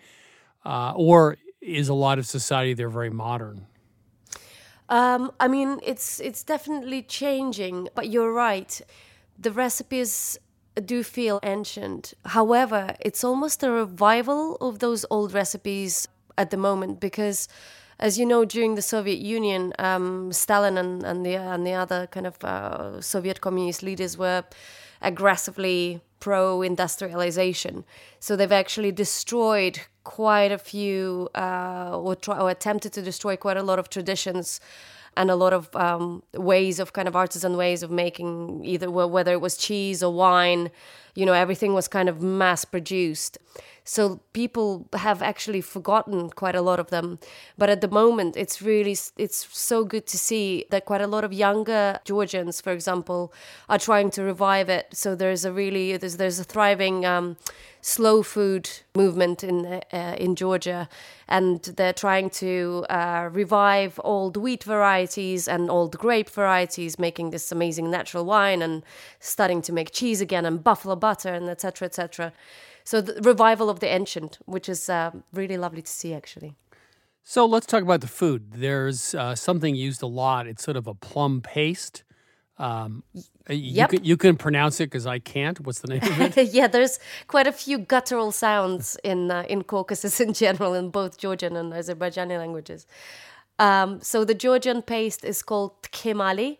[0.65, 3.67] uh, or is a lot of society they're very modern?
[4.89, 8.81] Um, I mean, it's it's definitely changing, but you're right.
[9.39, 10.39] The recipes
[10.81, 12.15] do feel ancient.
[12.25, 16.09] However, it's almost a revival of those old recipes
[16.39, 17.49] at the moment because,
[17.99, 22.07] as you know, during the Soviet Union, um, Stalin and, and, the and the other
[22.07, 24.45] kind of uh, Soviet communist leaders were
[25.03, 27.85] aggressively pro-industrialization.
[28.21, 33.57] So they've actually destroyed quite a few, uh, or, try, or attempted to destroy quite
[33.57, 34.61] a lot of traditions
[35.17, 39.33] and a lot of um, ways of kind of artisan ways of making either whether
[39.33, 40.71] it was cheese or wine
[41.15, 43.39] you know everything was kind of mass produced.
[43.85, 47.19] So people have actually forgotten quite a lot of them.
[47.59, 51.25] But at the moment it's really it's so good to see that quite a lot
[51.25, 53.33] of younger georgians for example
[53.69, 54.87] are trying to revive it.
[54.93, 57.37] So there's a really there's there's a thriving um,
[57.83, 60.89] slow food movement in uh, in Georgia,
[61.29, 67.51] and they're trying to uh, revive old wheat varieties and old grape varieties, making this
[67.51, 68.85] amazing natural wine and
[69.19, 71.87] starting to make cheese again and buffalo butter and etc.
[71.91, 72.33] etc.
[72.91, 75.11] So the revival of the ancient, which is uh,
[75.41, 76.53] really lovely to see, actually.
[77.25, 78.41] So let's talk about the food.
[78.67, 80.47] There's uh, something used a lot.
[80.51, 81.97] It's sort of a plum paste.
[82.59, 83.91] Um, uh, you, yep.
[83.91, 85.59] can, you can pronounce it because I can't.
[85.65, 86.53] What's the name of it?
[86.59, 91.19] yeah, there's quite a few guttural sounds in uh, in Caucasus in general, in both
[91.25, 92.87] Georgian and Azerbaijani languages.
[93.59, 96.59] Um, so the Georgian paste is called tkemali.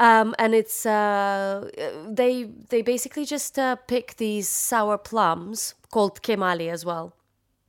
[0.00, 1.70] Um, and it's uh,
[2.08, 7.12] they they basically just uh, pick these sour plums called tkemali as well,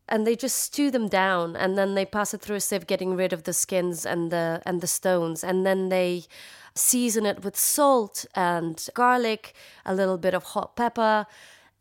[0.07, 3.17] and they just stew them down, and then they pass it through a sieve, getting
[3.17, 6.23] rid of the skins and the and the stones, and then they
[6.73, 9.53] season it with salt and garlic,
[9.85, 11.27] a little bit of hot pepper,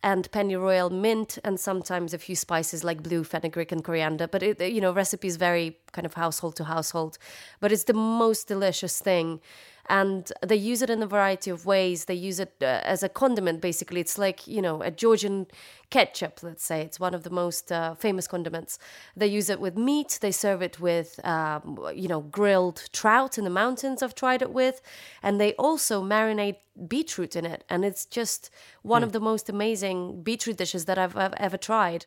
[0.03, 4.27] and pennyroyal mint and sometimes a few spices like blue fenugreek and coriander.
[4.27, 7.19] But it you know recipes vary kind of household to household.
[7.61, 9.41] But it's the most delicious thing
[9.91, 12.05] and they use it in a variety of ways.
[12.05, 14.01] They use it uh, as a condiment, basically.
[14.01, 15.49] It's like, you know, a Georgian
[15.91, 16.83] ketchup, let's say.
[16.83, 18.79] It's one of the most uh, famous condiments.
[19.17, 20.21] They use it with meat.
[20.21, 24.53] They serve it with, um, you know, grilled trout in the mountains, I've tried it
[24.53, 24.81] with.
[25.25, 27.65] And they also marinate beetroot in it.
[27.69, 28.49] And it's just
[28.83, 29.07] one mm.
[29.07, 32.07] of the most amazing beetroot dishes that I've, I've ever tried.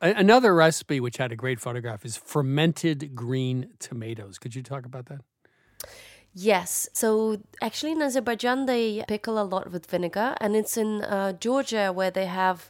[0.00, 4.38] Another recipe which had a great photograph is fermented green tomatoes.
[4.38, 5.22] Could you talk about that?
[6.38, 6.86] Yes.
[6.92, 11.92] So actually, in Azerbaijan, they pickle a lot with vinegar, and it's in uh, Georgia
[11.94, 12.68] where they have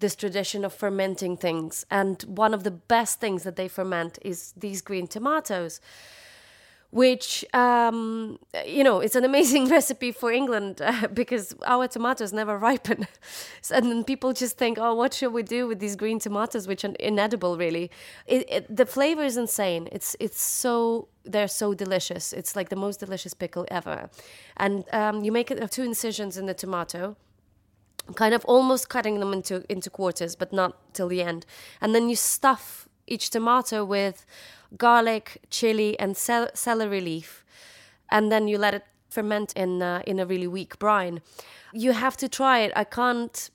[0.00, 1.84] this tradition of fermenting things.
[1.90, 5.78] And one of the best things that they ferment is these green tomatoes
[6.92, 12.56] which um, you know it's an amazing recipe for England uh, because our tomatoes never
[12.58, 13.08] ripen,
[13.72, 16.84] and then people just think, oh, what should we do with these green tomatoes, which
[16.84, 17.90] are inedible, really.
[18.26, 19.88] It, it, the flavor is insane.
[19.90, 22.32] It's it's so they're so delicious.
[22.32, 24.10] It's like the most delicious pickle ever,
[24.58, 27.16] and um, you make it, uh, two incisions in the tomato
[28.16, 31.46] kind of almost cutting them into into quarters but not till the end
[31.80, 34.26] and then you stuff each tomato with
[34.76, 37.44] garlic, chili, and cel- celery leaf,
[38.10, 41.20] and then you let it ferment in uh, in a really weak brine.
[41.72, 42.72] You have to try it.
[42.76, 43.50] I can't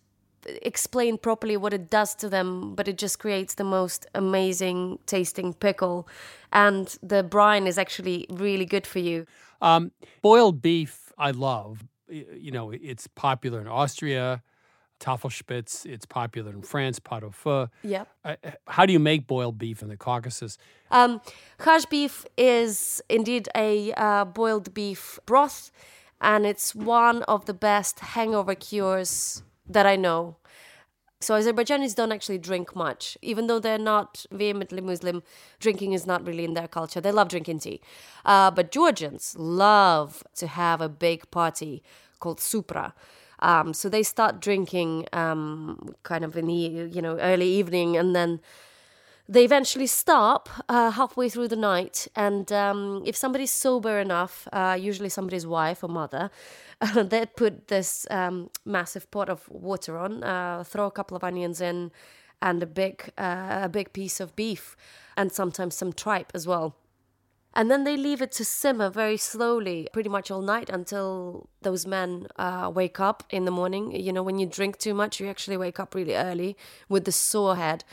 [0.61, 5.53] explain properly what it does to them, but it just creates the most amazing tasting
[5.53, 6.07] pickle.
[6.53, 9.25] And the brine is actually really good for you.
[9.61, 11.83] Um, boiled beef, I love.
[12.09, 14.41] You know, it's popular in Austria,
[14.99, 15.85] Tafelspitz.
[15.85, 17.67] It's popular in France, pot au feu.
[17.83, 18.07] Yep.
[18.23, 18.35] Uh,
[18.67, 20.57] how do you make boiled beef in the Caucasus?
[20.91, 21.21] Um,
[21.59, 25.71] khash beef is indeed a uh, boiled beef broth,
[26.21, 30.37] and it's one of the best hangover cures that I know.
[31.19, 35.23] So Azerbaijanis don't actually drink much, even though they're not vehemently Muslim.
[35.59, 37.01] Drinking is not really in their culture.
[37.01, 37.81] They love drinking tea,
[38.23, 41.83] uh, but Georgians love to have a big party
[42.19, 42.93] called supra.
[43.39, 48.15] Um, so they start drinking um, kind of in the you know early evening, and
[48.15, 48.39] then
[49.29, 52.07] they eventually stop uh, halfway through the night.
[52.15, 56.31] And um, if somebody's sober enough, uh, usually somebody's wife or mother,
[56.95, 61.61] they'd put this um, massive pot of water on, uh, throw a couple of onions
[61.61, 61.91] in,
[62.41, 64.75] and a big uh, a big piece of beef,
[65.15, 66.75] and sometimes some tripe as well.
[67.57, 71.87] And then they leave it to simmer very slowly, pretty much all night until those
[71.87, 73.91] men uh, wake up in the morning.
[73.99, 76.55] You know, when you drink too much, you actually wake up really early
[76.87, 77.83] with the sore head.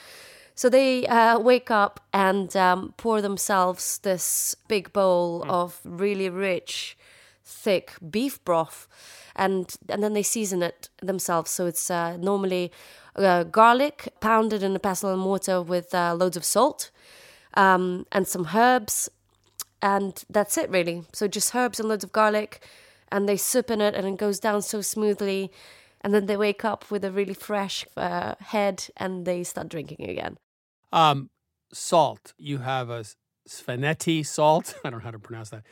[0.55, 6.99] So they uh, wake up and um, pour themselves this big bowl of really rich,
[7.43, 8.87] thick beef broth,
[9.35, 11.51] and and then they season it themselves.
[11.51, 12.71] So it's uh, normally
[13.17, 16.91] uh, garlic pounded in a pestle and mortar with uh, loads of salt
[17.55, 19.09] um, and some herbs,
[19.85, 21.05] and that's it really.
[21.13, 22.67] So just herbs and loads of garlic,
[23.13, 25.53] and they soup in it, and it goes down so smoothly.
[26.01, 30.09] And then they wake up with a really fresh uh, head, and they start drinking
[30.09, 30.39] again.
[30.91, 31.29] Um,
[31.73, 32.33] salt.
[32.39, 33.05] You have a
[33.47, 34.75] Svaneti salt.
[34.85, 35.65] I don't know how to pronounce that.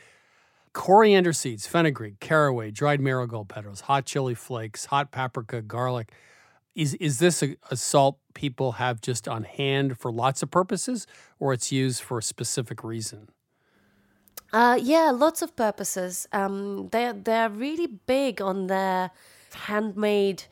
[0.73, 6.11] Coriander seeds, fenugreek, caraway, dried marigold petals, hot chili flakes, hot paprika, garlic.
[6.75, 11.07] Is is this a, a salt people have just on hand for lots of purposes,
[11.39, 13.29] or it's used for a specific reason?
[14.53, 16.27] Uh, yeah, lots of purposes.
[16.31, 19.09] Um, they're they're really big on their
[19.53, 20.43] handmade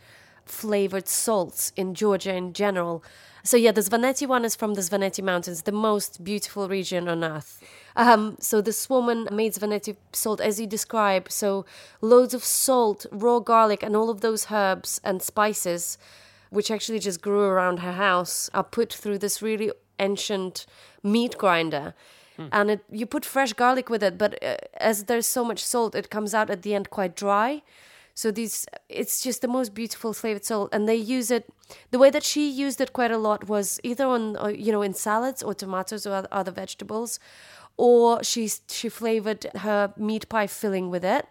[0.44, 3.04] flavored salts in Georgia in general.
[3.44, 7.24] So yeah, the Svaneti one is from the Svaneti Mountains, the most beautiful region on
[7.24, 7.64] earth.
[7.96, 11.32] Um, so this woman made Svaneti salt as you describe.
[11.32, 11.66] So
[12.02, 16.00] loads of salt, raw garlic, and all of those herbs and spices,
[16.50, 20.66] which actually just grew around her house, are put through this really ancient
[21.04, 21.94] meat grinder.
[22.52, 25.96] And it, you put fresh garlic with it, but uh, as there's so much salt,
[25.96, 27.62] it comes out at the end quite dry.
[28.14, 31.46] So these, it's just the most beautiful flavored salt, and they use it.
[31.92, 34.82] The way that she used it quite a lot was either on, uh, you know,
[34.82, 37.20] in salads or tomatoes or other vegetables,
[37.78, 41.26] or she she flavored her meat pie filling with it.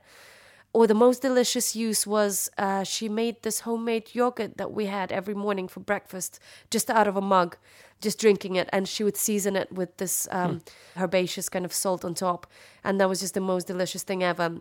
[0.73, 5.11] Or the most delicious use was uh, she made this homemade yogurt that we had
[5.11, 6.39] every morning for breakfast,
[6.71, 7.57] just out of a mug,
[8.01, 10.63] just drinking it, and she would season it with this um,
[10.97, 12.47] herbaceous kind of salt on top,
[12.85, 14.61] and that was just the most delicious thing ever.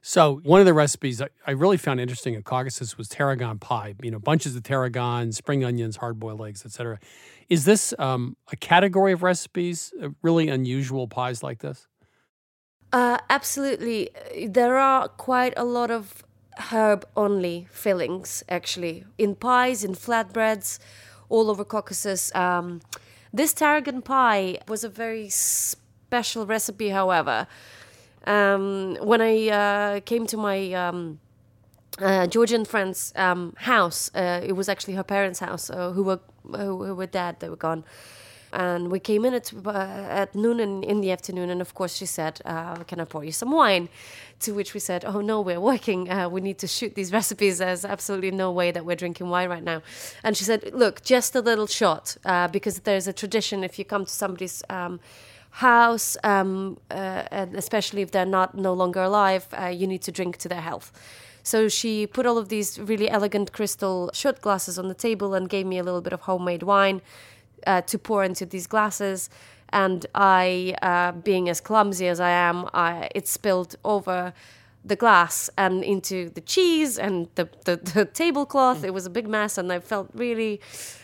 [0.00, 3.94] So one of the recipes I, I really found interesting in Kaukasis was tarragon pie.
[4.02, 6.98] You know, bunches of tarragon, spring onions, hard-boiled eggs, etc.
[7.48, 9.92] Is this um, a category of recipes?
[10.02, 11.88] uh, Really unusual pies like this?
[12.92, 14.10] Uh, absolutely.
[14.46, 16.22] There are quite a lot of
[16.70, 20.78] herb only fillings, actually, in pies, in flatbreads,
[21.30, 22.34] all over Caucasus.
[22.34, 22.82] Um,
[23.32, 27.46] this tarragon pie was a very special recipe, however.
[28.26, 31.18] Um, when I uh, came to my um,
[31.98, 36.84] uh, Georgian friend's um, house, uh, it was actually her parents' house, who were who,
[36.84, 37.84] who were dead, they were gone
[38.52, 41.96] and we came in at, uh, at noon in, in the afternoon and of course
[41.96, 43.88] she said uh, can i pour you some wine?
[44.40, 46.10] To which we said oh no we're working.
[46.10, 47.58] Uh, we need to shoot these recipes.
[47.58, 49.82] There's absolutely no way that we're drinking wine right now.
[50.24, 53.84] And she said look just a little shot uh, because there's a tradition if you
[53.84, 55.00] come to somebody's um,
[55.50, 60.12] house um, uh, and especially if they're not no longer alive uh, you need to
[60.12, 60.92] drink to their health.
[61.44, 65.48] So she put all of these really elegant crystal shot glasses on the table and
[65.48, 67.02] gave me a little bit of homemade wine
[67.66, 69.30] uh, to pour into these glasses.
[69.70, 74.34] And I, uh, being as clumsy as I am, I, it spilled over
[74.84, 78.84] the glass and into the cheese and the, the, the tablecloth.
[78.84, 80.60] It was a big mess, and I felt really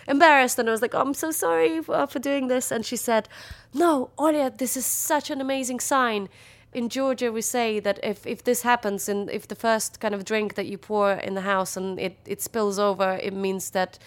[0.07, 0.59] embarrassed.
[0.59, 2.71] And I was like, oh, I'm so sorry for, for doing this.
[2.71, 3.29] And she said,
[3.73, 6.29] No, Olia, this is such an amazing sign.
[6.75, 10.25] In Georgia, we say that if, if this happens and if the first kind of
[10.25, 13.99] drink that you pour in the house and it, it spills over, it means that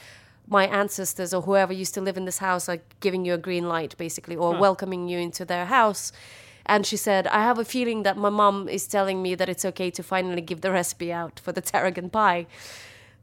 [0.51, 3.69] my ancestors or whoever used to live in this house are giving you a green
[3.69, 6.11] light, basically, or welcoming you into their house.
[6.65, 9.63] And she said, I have a feeling that my mom is telling me that it's
[9.65, 12.47] okay to finally give the recipe out for the tarragon pie.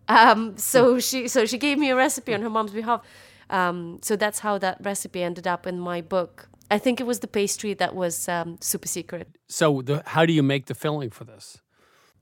[0.09, 3.03] Um, so she so she gave me a recipe on her mom's behalf.
[3.51, 6.49] Um, so that's how that recipe ended up in my book.
[6.71, 9.29] I think it was the pastry that was um, super secret.
[9.49, 11.61] So, the, how do you make the filling for this?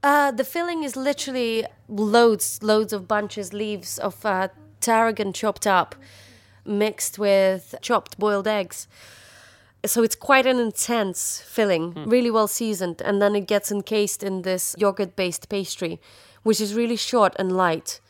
[0.02, 4.48] Uh, the filling is literally loads, loads of bunches, leaves of uh,
[4.80, 5.94] tarragon chopped up,
[6.64, 8.88] mixed with chopped boiled eggs.
[9.84, 14.42] So it's quite an intense filling, really well seasoned, and then it gets encased in
[14.42, 16.00] this yogurt-based pastry,
[16.42, 18.00] which is really short and light.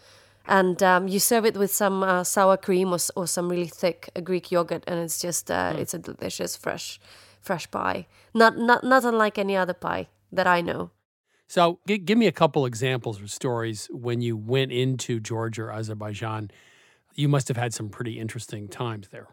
[0.49, 4.09] And um, you serve it with some uh, sour cream or, or some really thick
[4.15, 7.01] uh, Greek yogurt, and it's just uh, it's a delicious fresh,
[7.41, 8.07] fresh pie.
[8.33, 10.91] Not not not unlike any other pie that I know.
[11.49, 15.73] So, g- give me a couple examples or stories when you went into Georgia or
[15.73, 16.51] Azerbaijan.
[17.15, 19.29] You must have had some pretty interesting times there.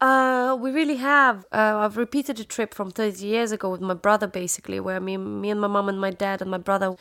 [0.00, 1.44] Uh, we really have.
[1.52, 5.16] Uh, I've repeated a trip from 30 years ago with my brother, basically, where me,
[5.16, 6.96] me and my mom and my dad and my brother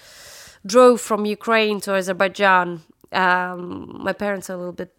[0.65, 2.81] drove from Ukraine to Azerbaijan.
[3.11, 4.93] Um, my parents are a little bit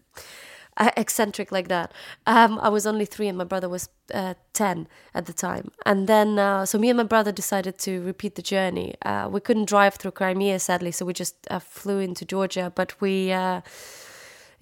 [0.97, 1.93] eccentric like that.
[2.27, 5.71] Um, I was only three and my brother was uh, 10 at the time.
[5.85, 8.95] And then, uh, so me and my brother decided to repeat the journey.
[9.03, 13.01] Uh, we couldn't drive through Crimea, sadly, so we just uh, flew into Georgia, but
[13.01, 13.33] we.
[13.33, 13.61] Uh,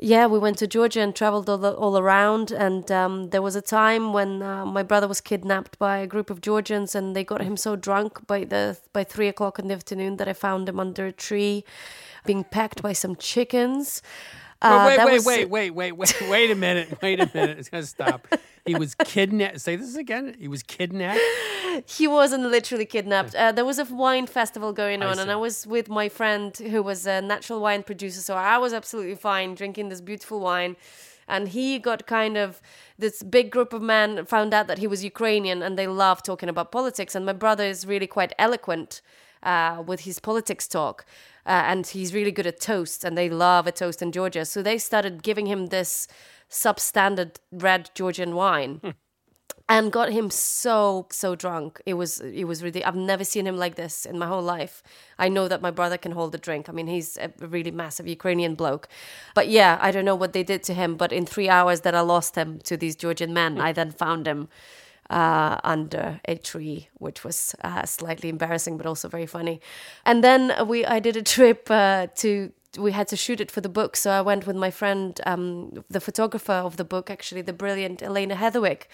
[0.01, 2.53] yeah, we went to Georgia and traveled all, all around.
[2.53, 6.31] And um, there was a time when uh, my brother was kidnapped by a group
[6.31, 9.75] of Georgians, and they got him so drunk by the by three o'clock in the
[9.75, 11.65] afternoon that I found him under a tree,
[12.25, 14.01] being pecked by some chickens.
[14.61, 16.99] Uh, wait, wait, was- wait, wait, wait, wait, wait a minute.
[17.01, 17.59] Wait a minute.
[17.59, 18.27] It's going to stop.
[18.67, 19.61] He was kidnapped.
[19.61, 20.37] Say this again.
[20.39, 21.21] He was kidnapped.
[21.87, 23.35] he wasn't literally kidnapped.
[23.35, 25.31] Uh, there was a wine festival going I on, and.
[25.31, 28.21] I was with my friend who was a natural wine producer.
[28.21, 30.77] So I was absolutely fine drinking this beautiful wine.
[31.29, 32.61] And he got kind of
[32.99, 36.49] this big group of men found out that he was Ukrainian, and they love talking
[36.49, 37.15] about politics.
[37.15, 39.03] And my brother is really quite eloquent
[39.43, 41.05] uh, with his politics talk.
[41.47, 44.45] Uh, and he's really good at toasts, and they love a toast in Georgia.
[44.45, 46.07] So they started giving him this
[46.51, 48.95] substandard red Georgian wine
[49.69, 51.81] and got him so so drunk.
[51.85, 52.85] It was it was really.
[52.85, 54.83] I've never seen him like this in my whole life.
[55.19, 56.69] I know that my brother can hold a drink.
[56.69, 58.89] I mean, he's a really massive Ukrainian bloke.
[59.35, 60.97] But yeah, I don't know what they did to him.
[60.97, 64.27] But in three hours that I lost him to these Georgian men, I then found
[64.27, 64.49] him
[65.11, 69.61] uh, under a tree, which was uh, slightly embarrassing, but also very funny.
[70.05, 72.53] And then we, I did a trip uh, to.
[72.79, 75.85] We had to shoot it for the book, so I went with my friend, um,
[75.89, 78.89] the photographer of the book, actually, the brilliant Elena Heatherwick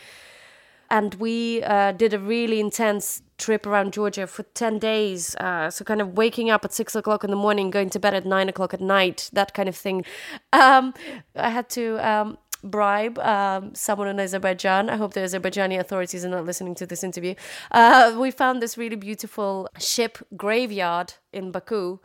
[0.91, 5.35] and we uh, did a really intense trip around Georgia for 10 days.
[5.37, 8.15] Uh, so, kind of waking up at six o'clock in the morning, going to bed
[8.15, 10.05] at nine o'clock at night, that kind of thing.
[10.53, 10.95] Um,
[11.35, 14.91] I had to um, bribe um, someone in Azerbaijan.
[14.91, 17.35] I hope the Azerbaijani authorities are not listening to this interview.
[17.71, 22.01] Uh, we found this really beautiful ship graveyard in Baku.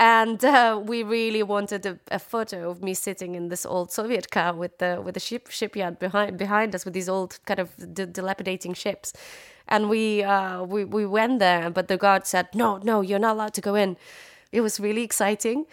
[0.00, 4.28] And uh, we really wanted a, a photo of me sitting in this old Soviet
[4.30, 7.70] car with the with the ship shipyard behind behind us with these old kind of
[7.94, 9.12] d- dilapidating ships.
[9.68, 13.34] And we uh, we we went there, but the guard said, "No, no, you're not
[13.36, 13.96] allowed to go in."
[14.50, 15.66] It was really exciting.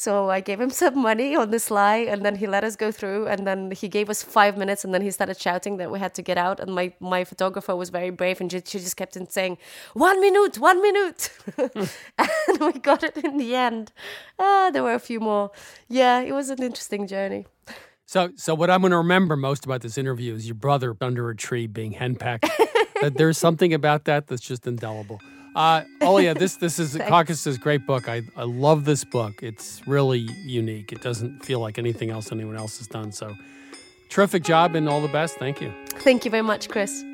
[0.00, 2.90] So I gave him some money on the sly, and then he let us go
[2.90, 3.26] through.
[3.26, 6.14] And then he gave us five minutes, and then he started shouting that we had
[6.14, 6.58] to get out.
[6.58, 9.58] And my, my photographer was very brave, and she, she just kept on saying,
[9.92, 13.92] "One minute, one minute," and we got it in the end.
[14.38, 15.50] Ah, there were a few more.
[15.88, 17.46] Yeah, it was an interesting journey.
[18.06, 21.30] So, so what I'm going to remember most about this interview is your brother under
[21.30, 22.50] a tree being henpecked.
[23.00, 25.22] That There's something about that that's just indelible.
[25.54, 26.94] Uh, Olia, this this is.
[27.10, 28.08] Kaukasis' great book.
[28.08, 29.42] I, I love this book.
[29.42, 30.92] It's really unique.
[30.92, 33.10] It doesn't feel like anything else anyone else has done.
[33.10, 33.34] So,
[34.08, 35.38] terrific job and all the best.
[35.38, 35.72] Thank you.
[35.88, 37.04] Thank you very much, Chris.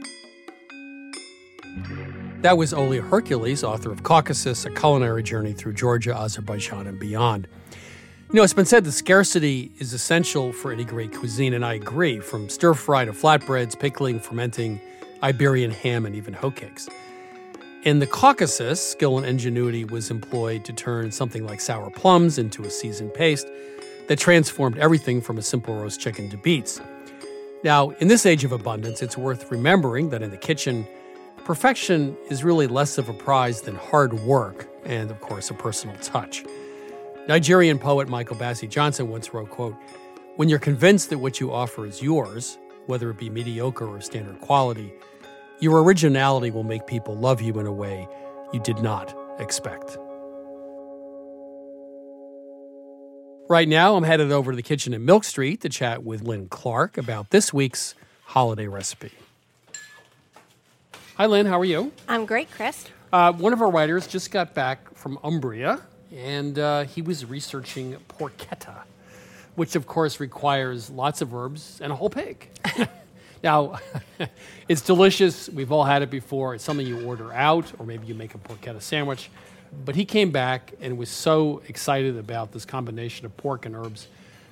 [2.43, 7.49] That was Olia Hercules, author of Kaukasis, a culinary journey through Georgia, Azerbaijan, and beyond.
[8.29, 11.75] You know, it's been said that scarcity is essential for any great cuisine, and I
[11.75, 14.81] agree, from stir fry to flatbreads, pickling, fermenting,
[15.23, 16.89] Iberian ham, and even hoe cakes.
[17.87, 22.65] In the Caucasus, skill and ingenuity was employed to turn something like sour plums into
[22.65, 23.47] a seasoned paste
[24.09, 26.81] that transformed everything from a simple roast chicken to beets.
[27.63, 30.85] Now, in this age of abundance, it's worth remembering that in the kitchen,
[31.45, 35.95] perfection is really less of a prize than hard work and, of course, a personal
[35.99, 36.45] touch.
[37.29, 39.77] Nigerian poet Michael Bassey Johnson once wrote, quote,
[40.35, 44.41] When you're convinced that what you offer is yours, whether it be mediocre or standard
[44.41, 44.93] quality,
[45.61, 48.09] your originality will make people love you in a way
[48.53, 49.99] you did not expect.
[53.49, 56.49] Right now, I'm headed over to the kitchen at Milk Street to chat with Lynn
[56.49, 57.95] Clark about this week's
[58.25, 59.13] holiday recipe.
[61.17, 61.47] Hi, Lynn.
[61.47, 61.93] How are you?
[62.09, 62.89] I'm great, Chris.
[63.13, 65.81] Uh, one of our writers just got back from Umbria,
[66.13, 68.83] and uh, he was researching porchetta,
[69.55, 72.49] which of course requires lots of herbs and a whole pig.
[73.43, 73.79] now,
[74.69, 75.49] it's delicious.
[75.49, 76.55] We've all had it before.
[76.55, 79.31] It's something you order out, or maybe you make a porchetta sandwich.
[79.85, 84.09] But he came back and was so excited about this combination of pork and herbs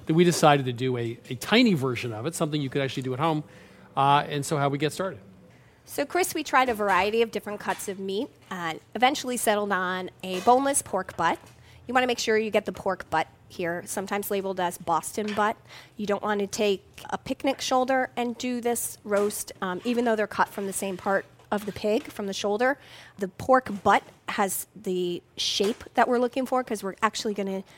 [0.06, 3.04] that we decided to do a, a tiny version of it, something you could actually
[3.04, 3.42] do at home.
[3.96, 5.18] Uh, and so, how we get started?
[5.86, 10.10] So, Chris, we tried a variety of different cuts of meat and eventually settled on
[10.22, 11.38] a boneless pork butt.
[11.86, 15.32] You want to make sure you get the pork butt here, sometimes labeled as Boston
[15.34, 15.56] butt.
[15.96, 20.16] You don't want to take a picnic shoulder and do this roast, um, even though
[20.16, 22.78] they're cut from the same part of the pig, from the shoulder.
[23.18, 27.68] The pork butt has the shape that we're looking for because we're actually going to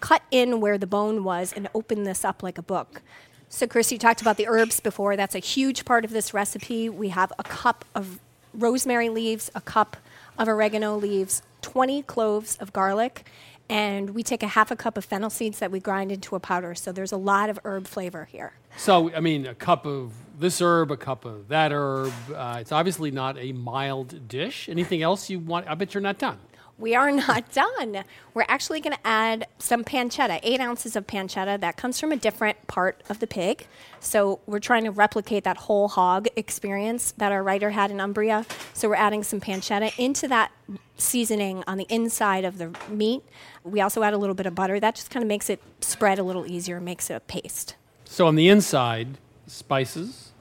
[0.00, 3.02] cut in where the bone was and open this up like a book.
[3.50, 5.16] So, Chris, you talked about the herbs before.
[5.16, 6.88] That's a huge part of this recipe.
[6.88, 8.20] We have a cup of
[8.52, 9.96] rosemary leaves, a cup
[10.38, 13.26] of oregano leaves, 20 cloves of garlic,
[13.68, 16.40] and we take a half a cup of fennel seeds that we grind into a
[16.40, 16.74] powder.
[16.74, 18.54] So there's a lot of herb flavor here.
[18.76, 22.12] So, I mean, a cup of this herb, a cup of that herb.
[22.34, 24.68] Uh, it's obviously not a mild dish.
[24.68, 25.66] Anything else you want?
[25.68, 26.38] I bet you're not done
[26.78, 28.04] we are not done.
[28.34, 32.16] We're actually going to add some pancetta, eight ounces of pancetta that comes from a
[32.16, 33.66] different part of the pig.
[34.00, 38.46] So we're trying to replicate that whole hog experience that our writer had in Umbria.
[38.74, 40.52] So we're adding some pancetta into that
[40.96, 43.22] seasoning on the inside of the meat.
[43.64, 44.78] We also add a little bit of butter.
[44.80, 47.76] That just kind of makes it spread a little easier, makes it a paste.
[48.04, 50.32] So on the inside, spices,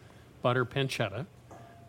[0.41, 1.25] butter, pancetta.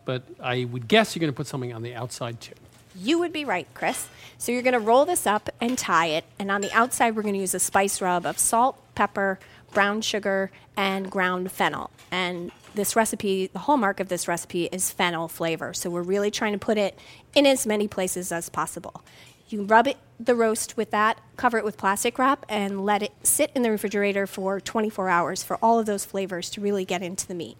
[0.05, 2.55] But I would guess you're going to put something on the outside too.
[3.01, 4.09] You would be right, Chris.
[4.37, 6.25] So you're going to roll this up and tie it.
[6.37, 9.39] And on the outside, we're going to use a spice rub of salt, pepper,
[9.73, 11.91] brown sugar, and ground fennel.
[12.11, 15.73] And this recipe, the hallmark of this recipe is fennel flavor.
[15.73, 16.99] So we're really trying to put it
[17.33, 19.01] in as many places as possible.
[19.47, 23.13] You rub it, the roast with that, cover it with plastic wrap, and let it
[23.23, 27.01] sit in the refrigerator for 24 hours for all of those flavors to really get
[27.01, 27.57] into the meat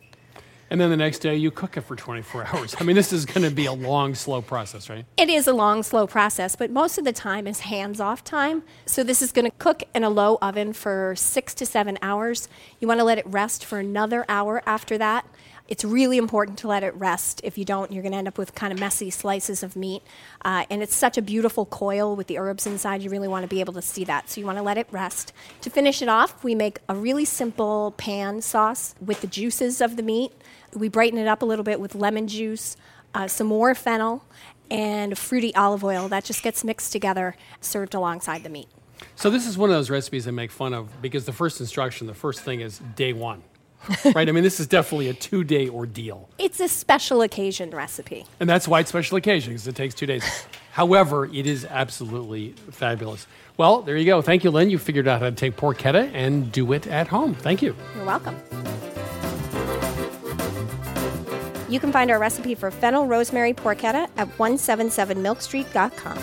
[0.70, 2.76] and then the next day you cook it for 24 hours.
[2.80, 5.06] I mean, this is going to be a long, slow process, right?
[5.18, 8.64] It is a long, slow process, but most of the time is hands off time.
[8.86, 12.48] So this is going to cook in a low oven for six to seven hours.
[12.80, 15.26] You want to let it rest for another hour after that.
[15.70, 17.42] It's really important to let it rest.
[17.44, 20.02] If you don't, you're going to end up with kind of messy slices of meat.
[20.44, 23.04] Uh, and it's such a beautiful coil with the herbs inside.
[23.04, 24.32] You really want to be able to see that.
[24.32, 25.32] So you want to let it rest.
[25.62, 29.96] To finish it off, we make a really simple pan sauce with the juices of
[29.96, 30.32] the meat.
[30.74, 32.76] We brighten it up a little bit with lemon juice,
[33.14, 34.26] uh, some more fennel,
[34.72, 36.08] and fruity olive oil.
[36.08, 38.70] That just gets mixed together, served alongside the meat.
[39.16, 42.08] So this is one of those recipes I make fun of because the first instruction,
[42.08, 43.44] the first thing is day one.
[44.14, 44.28] right?
[44.28, 46.30] I mean, this is definitely a two day ordeal.
[46.38, 48.26] It's a special occasion recipe.
[48.40, 50.24] And that's why it's special occasion, because it takes two days.
[50.72, 53.28] However, it is absolutely fabulous.
[53.58, 54.22] Well, there you go.
[54.22, 54.70] Thank you, Lynn.
[54.70, 57.36] You figured out how to take porchetta and do it at home.
[57.36, 57.76] Thank you.
[57.96, 58.36] You're welcome.
[61.68, 66.18] You can find our recipe for fennel rosemary porchetta at 177milkstreet.com.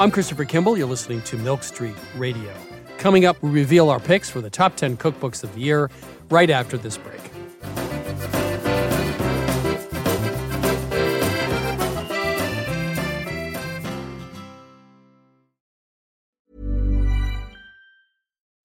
[0.00, 0.78] I'm Christopher Kimball.
[0.78, 2.54] You're listening to Milk Street Radio.
[2.98, 5.88] Coming up, we reveal our picks for the top 10 cookbooks of the year
[6.30, 7.20] right after this break.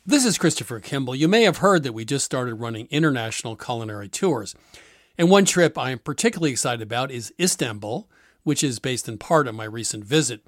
[0.03, 1.15] This is Christopher Kimball.
[1.15, 4.55] You may have heard that we just started running international culinary tours.
[5.15, 8.09] And one trip I am particularly excited about is Istanbul,
[8.41, 10.41] which is based in part on my recent visit.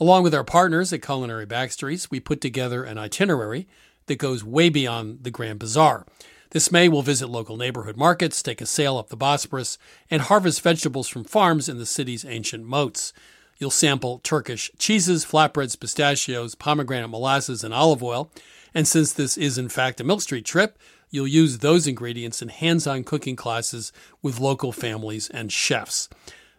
[0.00, 3.68] Along with our partners at Culinary Backstreets, we put together an itinerary
[4.06, 6.06] that goes way beyond the Grand Bazaar.
[6.52, 9.76] This May, we'll visit local neighborhood markets, take a sail up the Bosporus,
[10.10, 13.12] and harvest vegetables from farms in the city's ancient moats.
[13.58, 18.32] You'll sample Turkish cheeses, flatbreads, pistachios, pomegranate molasses, and olive oil.
[18.74, 20.78] And since this is in fact a Milk Street trip,
[21.10, 23.92] you'll use those ingredients in hands on cooking classes
[24.22, 26.08] with local families and chefs.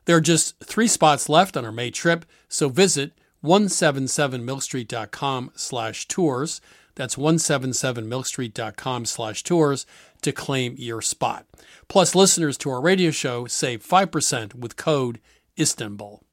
[0.05, 3.13] There are just three spots left on our May trip, so visit
[3.43, 6.61] 177milkstreet.com slash tours.
[6.95, 9.85] That's 177milkstreet.com slash tours
[10.21, 11.45] to claim your spot.
[11.87, 15.19] Plus, listeners to our radio show save 5% with code
[15.59, 16.23] Istanbul.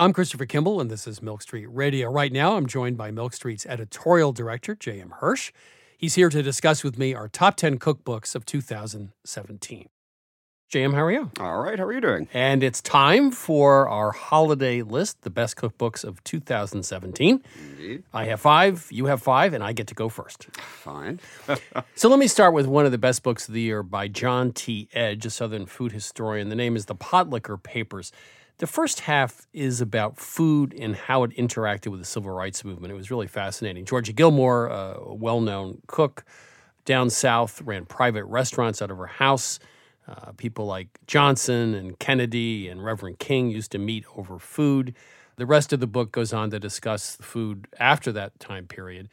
[0.00, 2.08] I'm Christopher Kimball, and this is Milk Street Radio.
[2.08, 5.14] Right now, I'm joined by Milk Street's editorial director, J.M.
[5.18, 5.50] Hirsch.
[5.96, 9.88] He's here to discuss with me our top 10 cookbooks of 2017.
[10.70, 11.30] JM, how are you?
[11.40, 12.28] All right, how are you doing?
[12.34, 17.42] And it's time for our holiday list, the best cookbooks of 2017.
[17.70, 18.02] Indeed.
[18.12, 20.44] I have five, you have five, and I get to go first.
[20.56, 21.20] Fine.
[21.94, 24.52] so let me start with one of the best books of the year by John
[24.52, 24.90] T.
[24.92, 26.50] Edge, a Southern food historian.
[26.50, 28.12] The name is The Potlikker Papers.
[28.58, 32.92] The first half is about food and how it interacted with the civil rights movement.
[32.92, 33.86] It was really fascinating.
[33.86, 36.26] Georgia Gilmore, a well known cook
[36.84, 39.58] down south, ran private restaurants out of her house.
[40.08, 44.94] Uh, people like Johnson and Kennedy and Reverend King used to meet over food.
[45.36, 49.08] The rest of the book goes on to discuss food after that time period.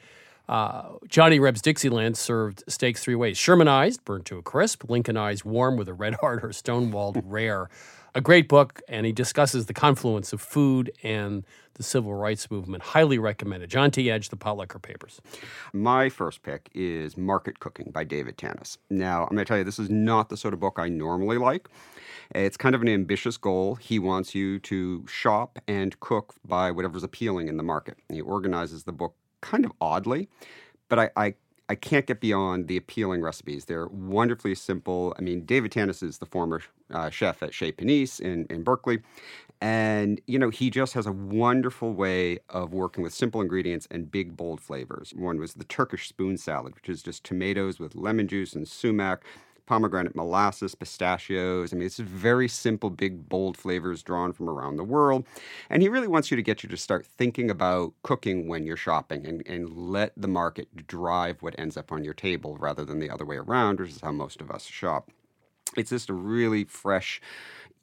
[0.47, 5.75] Uh, Johnny Reb's Dixieland served steaks three ways Shermanized, burnt to a crisp, Lincolnized, warm
[5.75, 7.69] with a red heart, or stonewalled rare.
[8.17, 12.81] A great book, and he discusses the confluence of food and the civil rights movement.
[12.81, 13.69] Highly recommended.
[13.69, 14.09] John T.
[14.09, 15.19] Edge, The Potlikker Papers.
[15.73, 18.77] My first pick is Market Cooking by David Tanis.
[18.89, 21.37] Now, I'm going to tell you, this is not the sort of book I normally
[21.37, 21.67] like.
[22.33, 23.75] It's kind of an ambitious goal.
[23.75, 27.97] He wants you to shop and cook by whatever's appealing in the market.
[28.07, 30.29] He organizes the book kind of oddly,
[30.87, 31.33] but I, I
[31.67, 33.65] I can't get beyond the appealing recipes.
[33.65, 35.15] They're wonderfully simple.
[35.17, 36.61] I mean, David Tanis is the former
[36.93, 38.99] uh, chef at Chez Panisse in, in Berkeley.
[39.61, 44.11] And, you know, he just has a wonderful way of working with simple ingredients and
[44.11, 45.13] big, bold flavors.
[45.15, 49.23] One was the Turkish spoon salad, which is just tomatoes with lemon juice and sumac,
[49.65, 51.73] pomegranate molasses, pistachios.
[51.73, 55.25] I mean, it's very simple, big, bold flavors drawn from around the world.
[55.69, 58.77] And he really wants you to get you to start thinking about cooking when you're
[58.77, 62.99] shopping and, and let the market drive what ends up on your table rather than
[62.99, 65.09] the other way around, which is how most of us shop.
[65.75, 67.21] It's just a really fresh,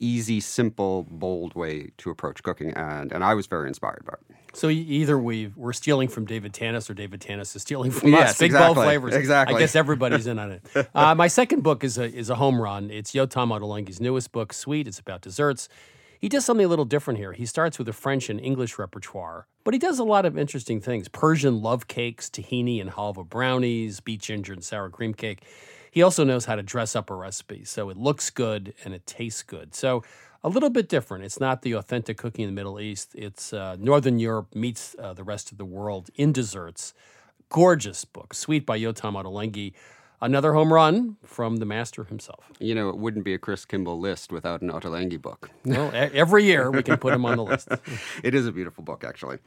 [0.03, 4.37] easy, simple, bold way to approach cooking, and and I was very inspired by it.
[4.55, 8.33] So either we we're stealing from David Tanis, or David Tanis is stealing from yes,
[8.33, 8.39] us.
[8.39, 9.15] Big exactly, bold flavors.
[9.15, 9.57] Exactly.
[9.57, 10.63] I guess everybody's in on it.
[10.95, 12.91] Uh, my second book is a is a home run.
[12.91, 14.87] It's Yotam Ottolenghi's newest book, Sweet.
[14.87, 15.69] It's about desserts.
[16.19, 17.33] He does something a little different here.
[17.33, 20.81] He starts with a French and English repertoire, but he does a lot of interesting
[20.81, 25.45] things: Persian love cakes, tahini and halva brownies, beet ginger and sour cream cake.
[25.93, 29.07] He also knows how to dress up a recipe so it looks good and it
[29.07, 29.75] tastes good.
[29.75, 30.03] So
[30.43, 31.23] a little bit different.
[31.23, 33.15] It's not the authentic cooking in the Middle East.
[33.15, 36.95] It's uh, Northern Europe meets uh, the rest of the world in desserts.
[37.51, 39.75] Gorgeous book, Sweet by Yotam Ottolenghi.
[40.23, 42.45] Another home run from the master himself.
[42.61, 45.51] You know, it wouldn't be a Chris Kimball list without an Ottolenghi book.
[45.65, 47.69] Well, every year we can put him on the list.
[48.23, 49.39] it is a beautiful book, actually.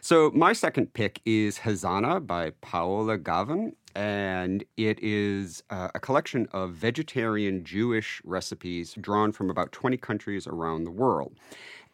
[0.00, 6.48] So, my second pick is Hazana by Paola Gavin and it is uh, a collection
[6.52, 11.36] of vegetarian Jewish recipes drawn from about 20 countries around the world.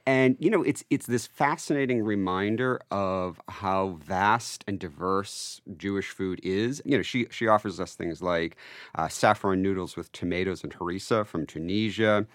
[0.06, 6.40] And you know, it's it's this fascinating reminder of how vast and diverse Jewish food
[6.42, 6.82] is.
[6.84, 8.56] You know, she she offers us things like
[8.94, 12.26] uh, saffron noodles with tomatoes and harissa from Tunisia,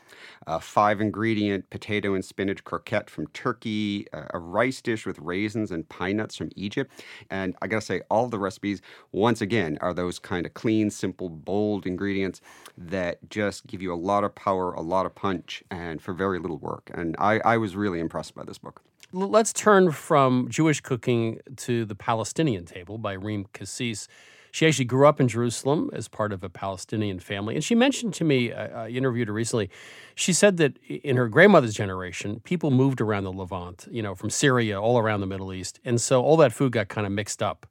[0.48, 5.72] a five ingredient potato and spinach croquette from Turkey, uh, a rice dish with raisins
[5.72, 6.92] and pine nuts from Egypt.
[7.30, 11.30] And I gotta say, all the recipes once again are those kind of clean, simple,
[11.30, 12.42] bold ingredients
[12.78, 16.40] that just give you a lot of power, a lot of punch, and for very
[16.40, 16.92] little work.
[16.94, 18.82] And I, I was really impressed by this book.
[19.12, 24.08] Let's turn from Jewish cooking to the Palestinian table by Reem Kassis.
[24.52, 27.56] She actually grew up in Jerusalem as part of a Palestinian family.
[27.56, 29.70] And she mentioned to me, uh, uh, I interviewed her recently,
[30.16, 34.30] she said that in her grandmother's generation, people moved around the Levant, you know, from
[34.30, 35.80] Syria, all around the Middle East.
[35.84, 37.66] And so all that food got kind of mixed up.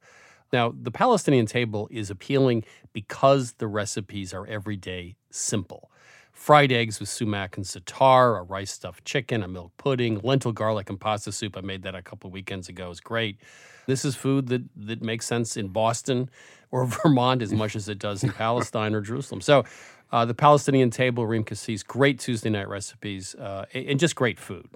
[0.53, 2.63] Now, the Palestinian table is appealing
[2.93, 5.91] because the recipes are everyday simple.
[6.35, 10.89] Fried eggs with sumac and za'atar, a rice stuffed chicken, a milk pudding, lentil garlic
[10.89, 11.55] and pasta soup.
[11.57, 12.91] I made that a couple weekends ago.
[12.91, 13.39] It's great.
[13.87, 16.29] This is food that, that makes sense in Boston
[16.71, 19.39] or Vermont as much as it does in Palestine or Jerusalem.
[19.39, 19.63] So,
[20.11, 24.67] uh, the Palestinian table, Reem Kassis, great Tuesday night recipes, uh, and just great food.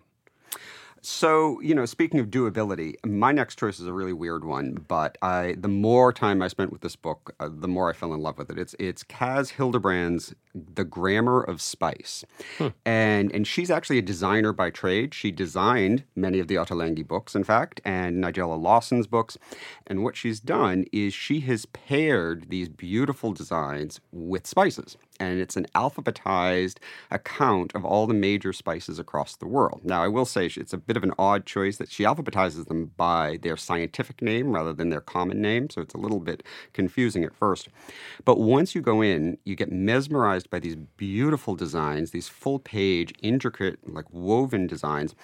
[1.02, 5.18] So, you know, speaking of doability, my next choice is a really weird one, but
[5.22, 8.22] I the more time I spent with this book, uh, the more I fell in
[8.22, 8.58] love with it.
[8.58, 12.26] It's it's Caz Hildebrand's The Grammar of Spice.
[12.58, 12.68] Hmm.
[12.86, 15.14] And and she's actually a designer by trade.
[15.14, 19.38] She designed many of the Ottolenghi books, in fact, and Nigella Lawson's books.
[19.88, 25.58] And what she's done is she has paired these beautiful designs with spices and it's
[25.58, 26.78] an alphabetized
[27.12, 29.82] account of all the major spices across the world.
[29.84, 32.92] Now, I will say it's a bit of an odd choice that she alphabetizes them
[32.98, 36.44] by their scientific name rather than their common name, so it's a little bit
[36.74, 37.70] confusing at first.
[38.26, 43.14] But once you go in, you get mesmerized by these beautiful designs, these full page,
[43.22, 45.16] intricate, like woven designs.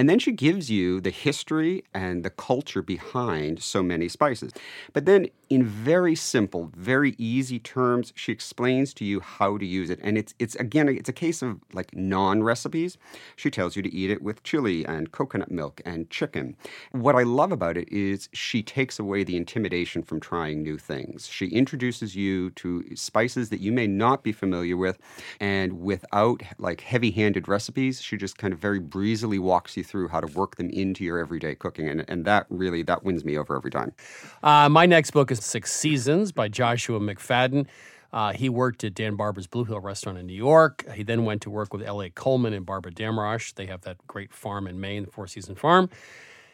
[0.00, 4.50] And then she gives you the history and the culture behind so many spices.
[4.94, 9.90] But then in very simple, very easy terms, she explains to you how to use
[9.90, 9.98] it.
[10.02, 12.96] And it's it's again it's a case of like non-recipes.
[13.36, 16.56] She tells you to eat it with chili and coconut milk and chicken.
[16.92, 21.26] What I love about it is she takes away the intimidation from trying new things.
[21.26, 24.98] She introduces you to spices that you may not be familiar with
[25.40, 30.20] and without like heavy-handed recipes, she just kind of very breezily walks you through how
[30.20, 33.56] to work them into your everyday cooking and and that really that wins me over
[33.56, 33.92] every time.
[34.42, 37.66] Uh, my next book is Six Seasons by Joshua McFadden.
[38.12, 40.84] Uh, he worked at Dan Barber's Blue Hill restaurant in New York.
[40.94, 43.54] He then went to work with Eliot Coleman and Barbara Damrosch.
[43.54, 45.88] They have that great farm in Maine, the Four Season Farm.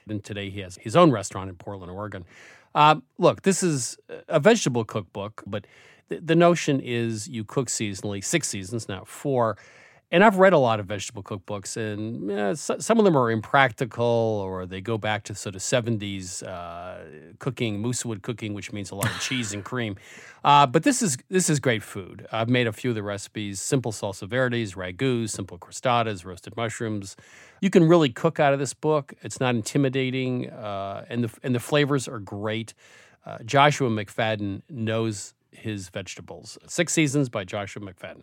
[0.09, 2.25] And today he has his own restaurant in Portland, Oregon.
[2.75, 3.97] Uh, look, this is
[4.29, 5.67] a vegetable cookbook, but
[6.09, 9.57] the, the notion is you cook seasonally, six seasons not four.
[10.13, 14.05] And I've read a lot of vegetable cookbooks, and so, some of them are impractical,
[14.05, 18.95] or they go back to sort of 70s uh, cooking, moosewood cooking, which means a
[18.95, 19.97] lot of cheese and cream.
[20.45, 22.25] Uh, but this is this is great food.
[22.31, 27.17] I've made a few of the recipes: simple salsa verdes, ragus, simple crostadas, roasted mushrooms.
[27.61, 29.13] You can really cook out of this book.
[29.23, 32.75] It's not intimidating, uh, and the and the flavors are great.
[33.25, 36.59] Uh, Joshua McFadden knows his vegetables.
[36.69, 38.23] Six Seasons by Joshua McFadden.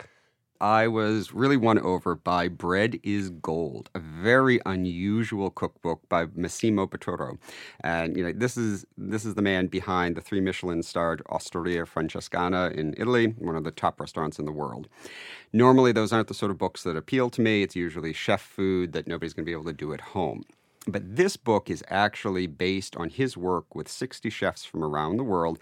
[0.64, 6.88] I was really won over by Bread is Gold, a very unusual cookbook by Massimo
[6.88, 7.38] Bottura.
[7.82, 12.72] And you know, this is this is the man behind the three Michelin-starred Osteria Francescana
[12.72, 14.88] in Italy, one of the top restaurants in the world.
[15.52, 17.62] Normally those aren't the sort of books that appeal to me.
[17.62, 20.46] It's usually chef food that nobody's going to be able to do at home.
[20.88, 25.24] But this book is actually based on his work with 60 chefs from around the
[25.24, 25.60] world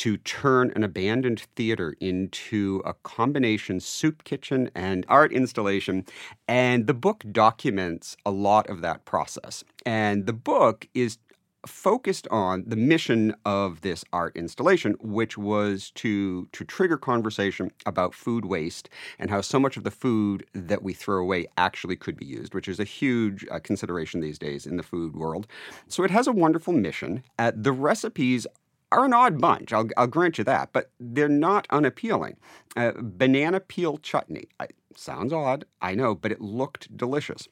[0.00, 6.06] to turn an abandoned theater into a combination soup kitchen and art installation.
[6.48, 9.62] And the book documents a lot of that process.
[9.84, 11.18] And the book is
[11.66, 18.14] focused on the mission of this art installation, which was to to trigger conversation about
[18.14, 18.88] food waste
[19.18, 22.54] and how so much of the food that we throw away actually could be used,
[22.54, 25.46] which is a huge uh, consideration these days in the food world.
[25.88, 27.22] So it has a wonderful mission.
[27.38, 28.46] Uh, the recipes
[28.92, 29.72] are an odd bunch.
[29.72, 32.36] I'll, I'll grant you that, but they're not unappealing.
[32.76, 34.48] Uh, banana peel chutney.
[34.58, 37.48] I, sounds odd, I know, but it looked delicious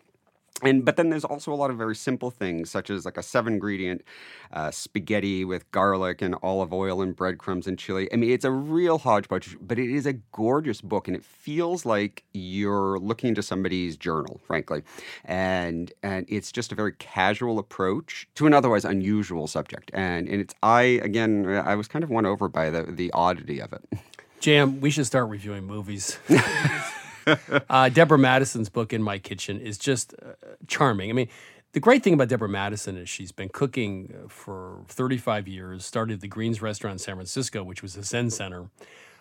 [0.62, 3.22] and but then there's also a lot of very simple things such as like a
[3.22, 4.02] seven ingredient
[4.52, 8.08] uh, spaghetti with garlic and olive oil and breadcrumbs and chili.
[8.12, 11.84] I mean it's a real hodgepodge but it is a gorgeous book and it feels
[11.84, 14.82] like you're looking into somebody's journal frankly.
[15.24, 19.90] And and it's just a very casual approach to an otherwise unusual subject.
[19.94, 23.60] And and it's i again i was kind of won over by the the oddity
[23.60, 23.84] of it.
[24.40, 26.18] JM we should start reviewing movies
[27.70, 30.32] uh, Deborah Madison's book in my kitchen is just uh,
[30.66, 31.10] charming.
[31.10, 31.28] I mean,
[31.72, 35.84] the great thing about Deborah Madison is she's been cooking uh, for 35 years.
[35.84, 38.70] Started the Greens Restaurant in San Francisco, which was a Zen center,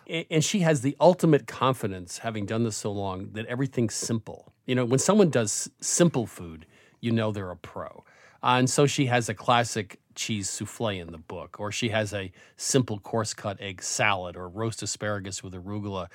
[0.08, 4.52] and she has the ultimate confidence, having done this so long, that everything's simple.
[4.66, 6.66] You know, when someone does simple food,
[7.00, 8.04] you know they're a pro.
[8.42, 12.12] Uh, and so she has a classic cheese souffle in the book, or she has
[12.12, 16.08] a simple coarse cut egg salad, or roast asparagus with arugula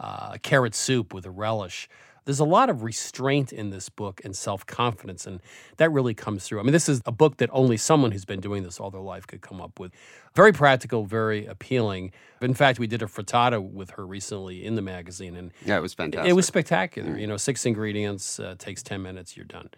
[0.00, 1.88] uh, carrot soup with a relish.
[2.24, 5.40] There's a lot of restraint in this book and self confidence, and
[5.78, 6.60] that really comes through.
[6.60, 9.00] I mean, this is a book that only someone who's been doing this all their
[9.00, 9.92] life could come up with.
[10.34, 12.12] Very practical, very appealing.
[12.42, 15.80] In fact, we did a frittata with her recently in the magazine, and yeah, it
[15.80, 16.28] was fantastic.
[16.28, 17.12] It was spectacular.
[17.12, 17.20] Mm.
[17.20, 19.70] You know, six ingredients uh, takes ten minutes, you're done.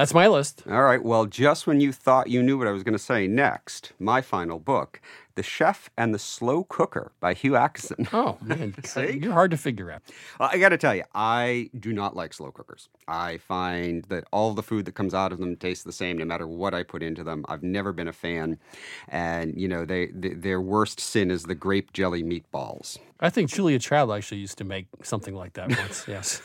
[0.00, 0.62] That's my list.
[0.66, 1.04] All right.
[1.04, 4.22] Well, just when you thought you knew what I was going to say next, my
[4.22, 4.98] final book,
[5.34, 8.08] The Chef and the Slow Cooker by Hugh Acheson.
[8.10, 8.74] Oh, man.
[9.22, 10.00] You're hard to figure out.
[10.38, 12.88] Well, I got to tell you, I do not like slow cookers.
[13.08, 16.24] I find that all the food that comes out of them tastes the same no
[16.24, 17.44] matter what I put into them.
[17.50, 18.58] I've never been a fan.
[19.08, 22.96] And, you know, they, they their worst sin is the grape jelly meatballs.
[23.20, 26.40] I think Julia Child actually used to make something like that once, yes.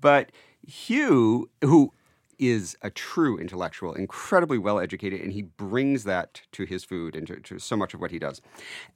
[0.00, 0.30] but
[0.64, 1.92] Hugh, who
[2.38, 7.26] is a true intellectual, incredibly well educated, and he brings that to his food and
[7.26, 8.40] to, to, so much of what he does.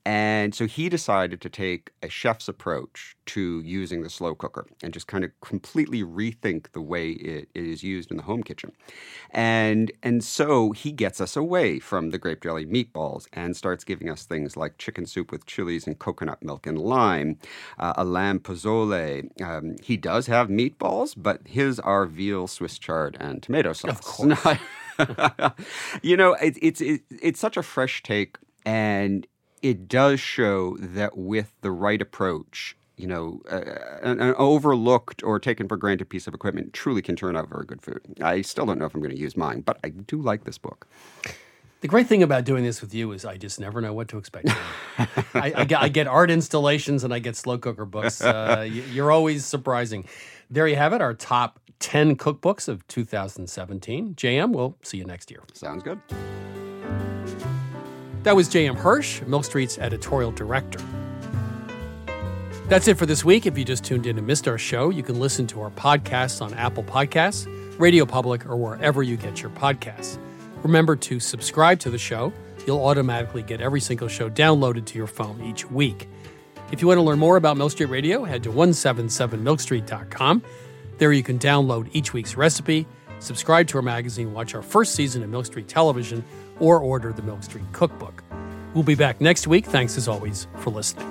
[0.04, 4.92] And so he decided to take a chef's approach to using the slow cooker and
[4.92, 8.72] just kind of completely rethink the way it, it is used in the home kitchen.
[9.30, 14.08] And and so he gets us away from the grape jelly meatballs and starts giving
[14.08, 17.38] us things like chicken soup with chilies and coconut milk and lime,
[17.78, 18.92] uh, a lamb pozole.
[19.42, 23.90] Um, he does have meatballs, but his are veal Swiss chard and and tomato sauce.
[23.90, 24.58] Of course.
[26.02, 29.26] you know, it, it's it, it's such a fresh take, and
[29.62, 33.62] it does show that with the right approach, you know, uh,
[34.02, 37.64] an, an, overlooked or taken for granted piece of equipment truly can turn out very
[37.64, 38.00] good food.
[38.20, 40.58] I still don't know if I'm going to use mine, but I do like this
[40.58, 40.86] book.
[41.80, 44.18] The great thing about doing this with you is I just never know what to
[44.18, 44.50] expect.
[44.98, 48.22] I, I, get, I, get, art installations and I get slow cooker books.
[48.32, 50.06] Uh, you're always surprising.
[50.52, 54.14] There you have it, our top 10 cookbooks of 2017.
[54.16, 55.42] JM, we'll see you next year.
[55.54, 55.98] Sounds good.
[58.22, 60.78] That was JM Hirsch, Milk Street's editorial director.
[62.68, 63.46] That's it for this week.
[63.46, 66.42] If you just tuned in and missed our show, you can listen to our podcasts
[66.42, 67.48] on Apple Podcasts,
[67.80, 70.18] Radio Public, or wherever you get your podcasts.
[70.62, 72.30] Remember to subscribe to the show.
[72.66, 76.10] You'll automatically get every single show downloaded to your phone each week.
[76.72, 80.42] If you want to learn more about Milk Street Radio, head to 177milkstreet.com.
[80.96, 82.86] There you can download each week's recipe,
[83.18, 86.24] subscribe to our magazine, watch our first season of Milk Street Television,
[86.60, 88.24] or order the Milk Street Cookbook.
[88.72, 89.66] We'll be back next week.
[89.66, 91.06] Thanks as always for listening.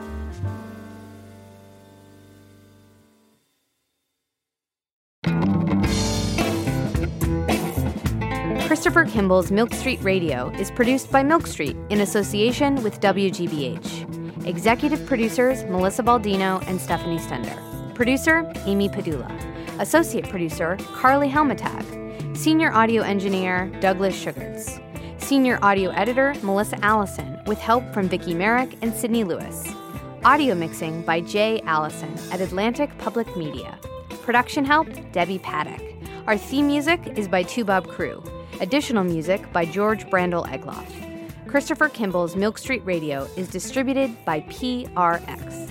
[8.65, 14.20] Christopher Kimball's Milk Street Radio is produced by Milk Street in association with WGBH.
[14.45, 17.55] Executive producers Melissa Baldino and Stephanie Stender.
[17.93, 19.29] Producer Amy Padula.
[19.79, 22.35] Associate producer Carly Helmetag.
[22.35, 24.79] Senior audio engineer Douglas Sugars.
[25.17, 29.67] Senior audio editor Melissa Allison with help from Vicki Merrick and Sydney Lewis.
[30.23, 33.77] Audio mixing by Jay Allison at Atlantic Public Media.
[34.23, 35.81] Production help Debbie Paddock.
[36.25, 38.27] Our theme music is by Toubab Krewe.
[38.59, 41.10] Additional music by George Brandl Egloff.
[41.51, 45.67] Christopher Kimball's Milk Street Radio is distributed by PRX.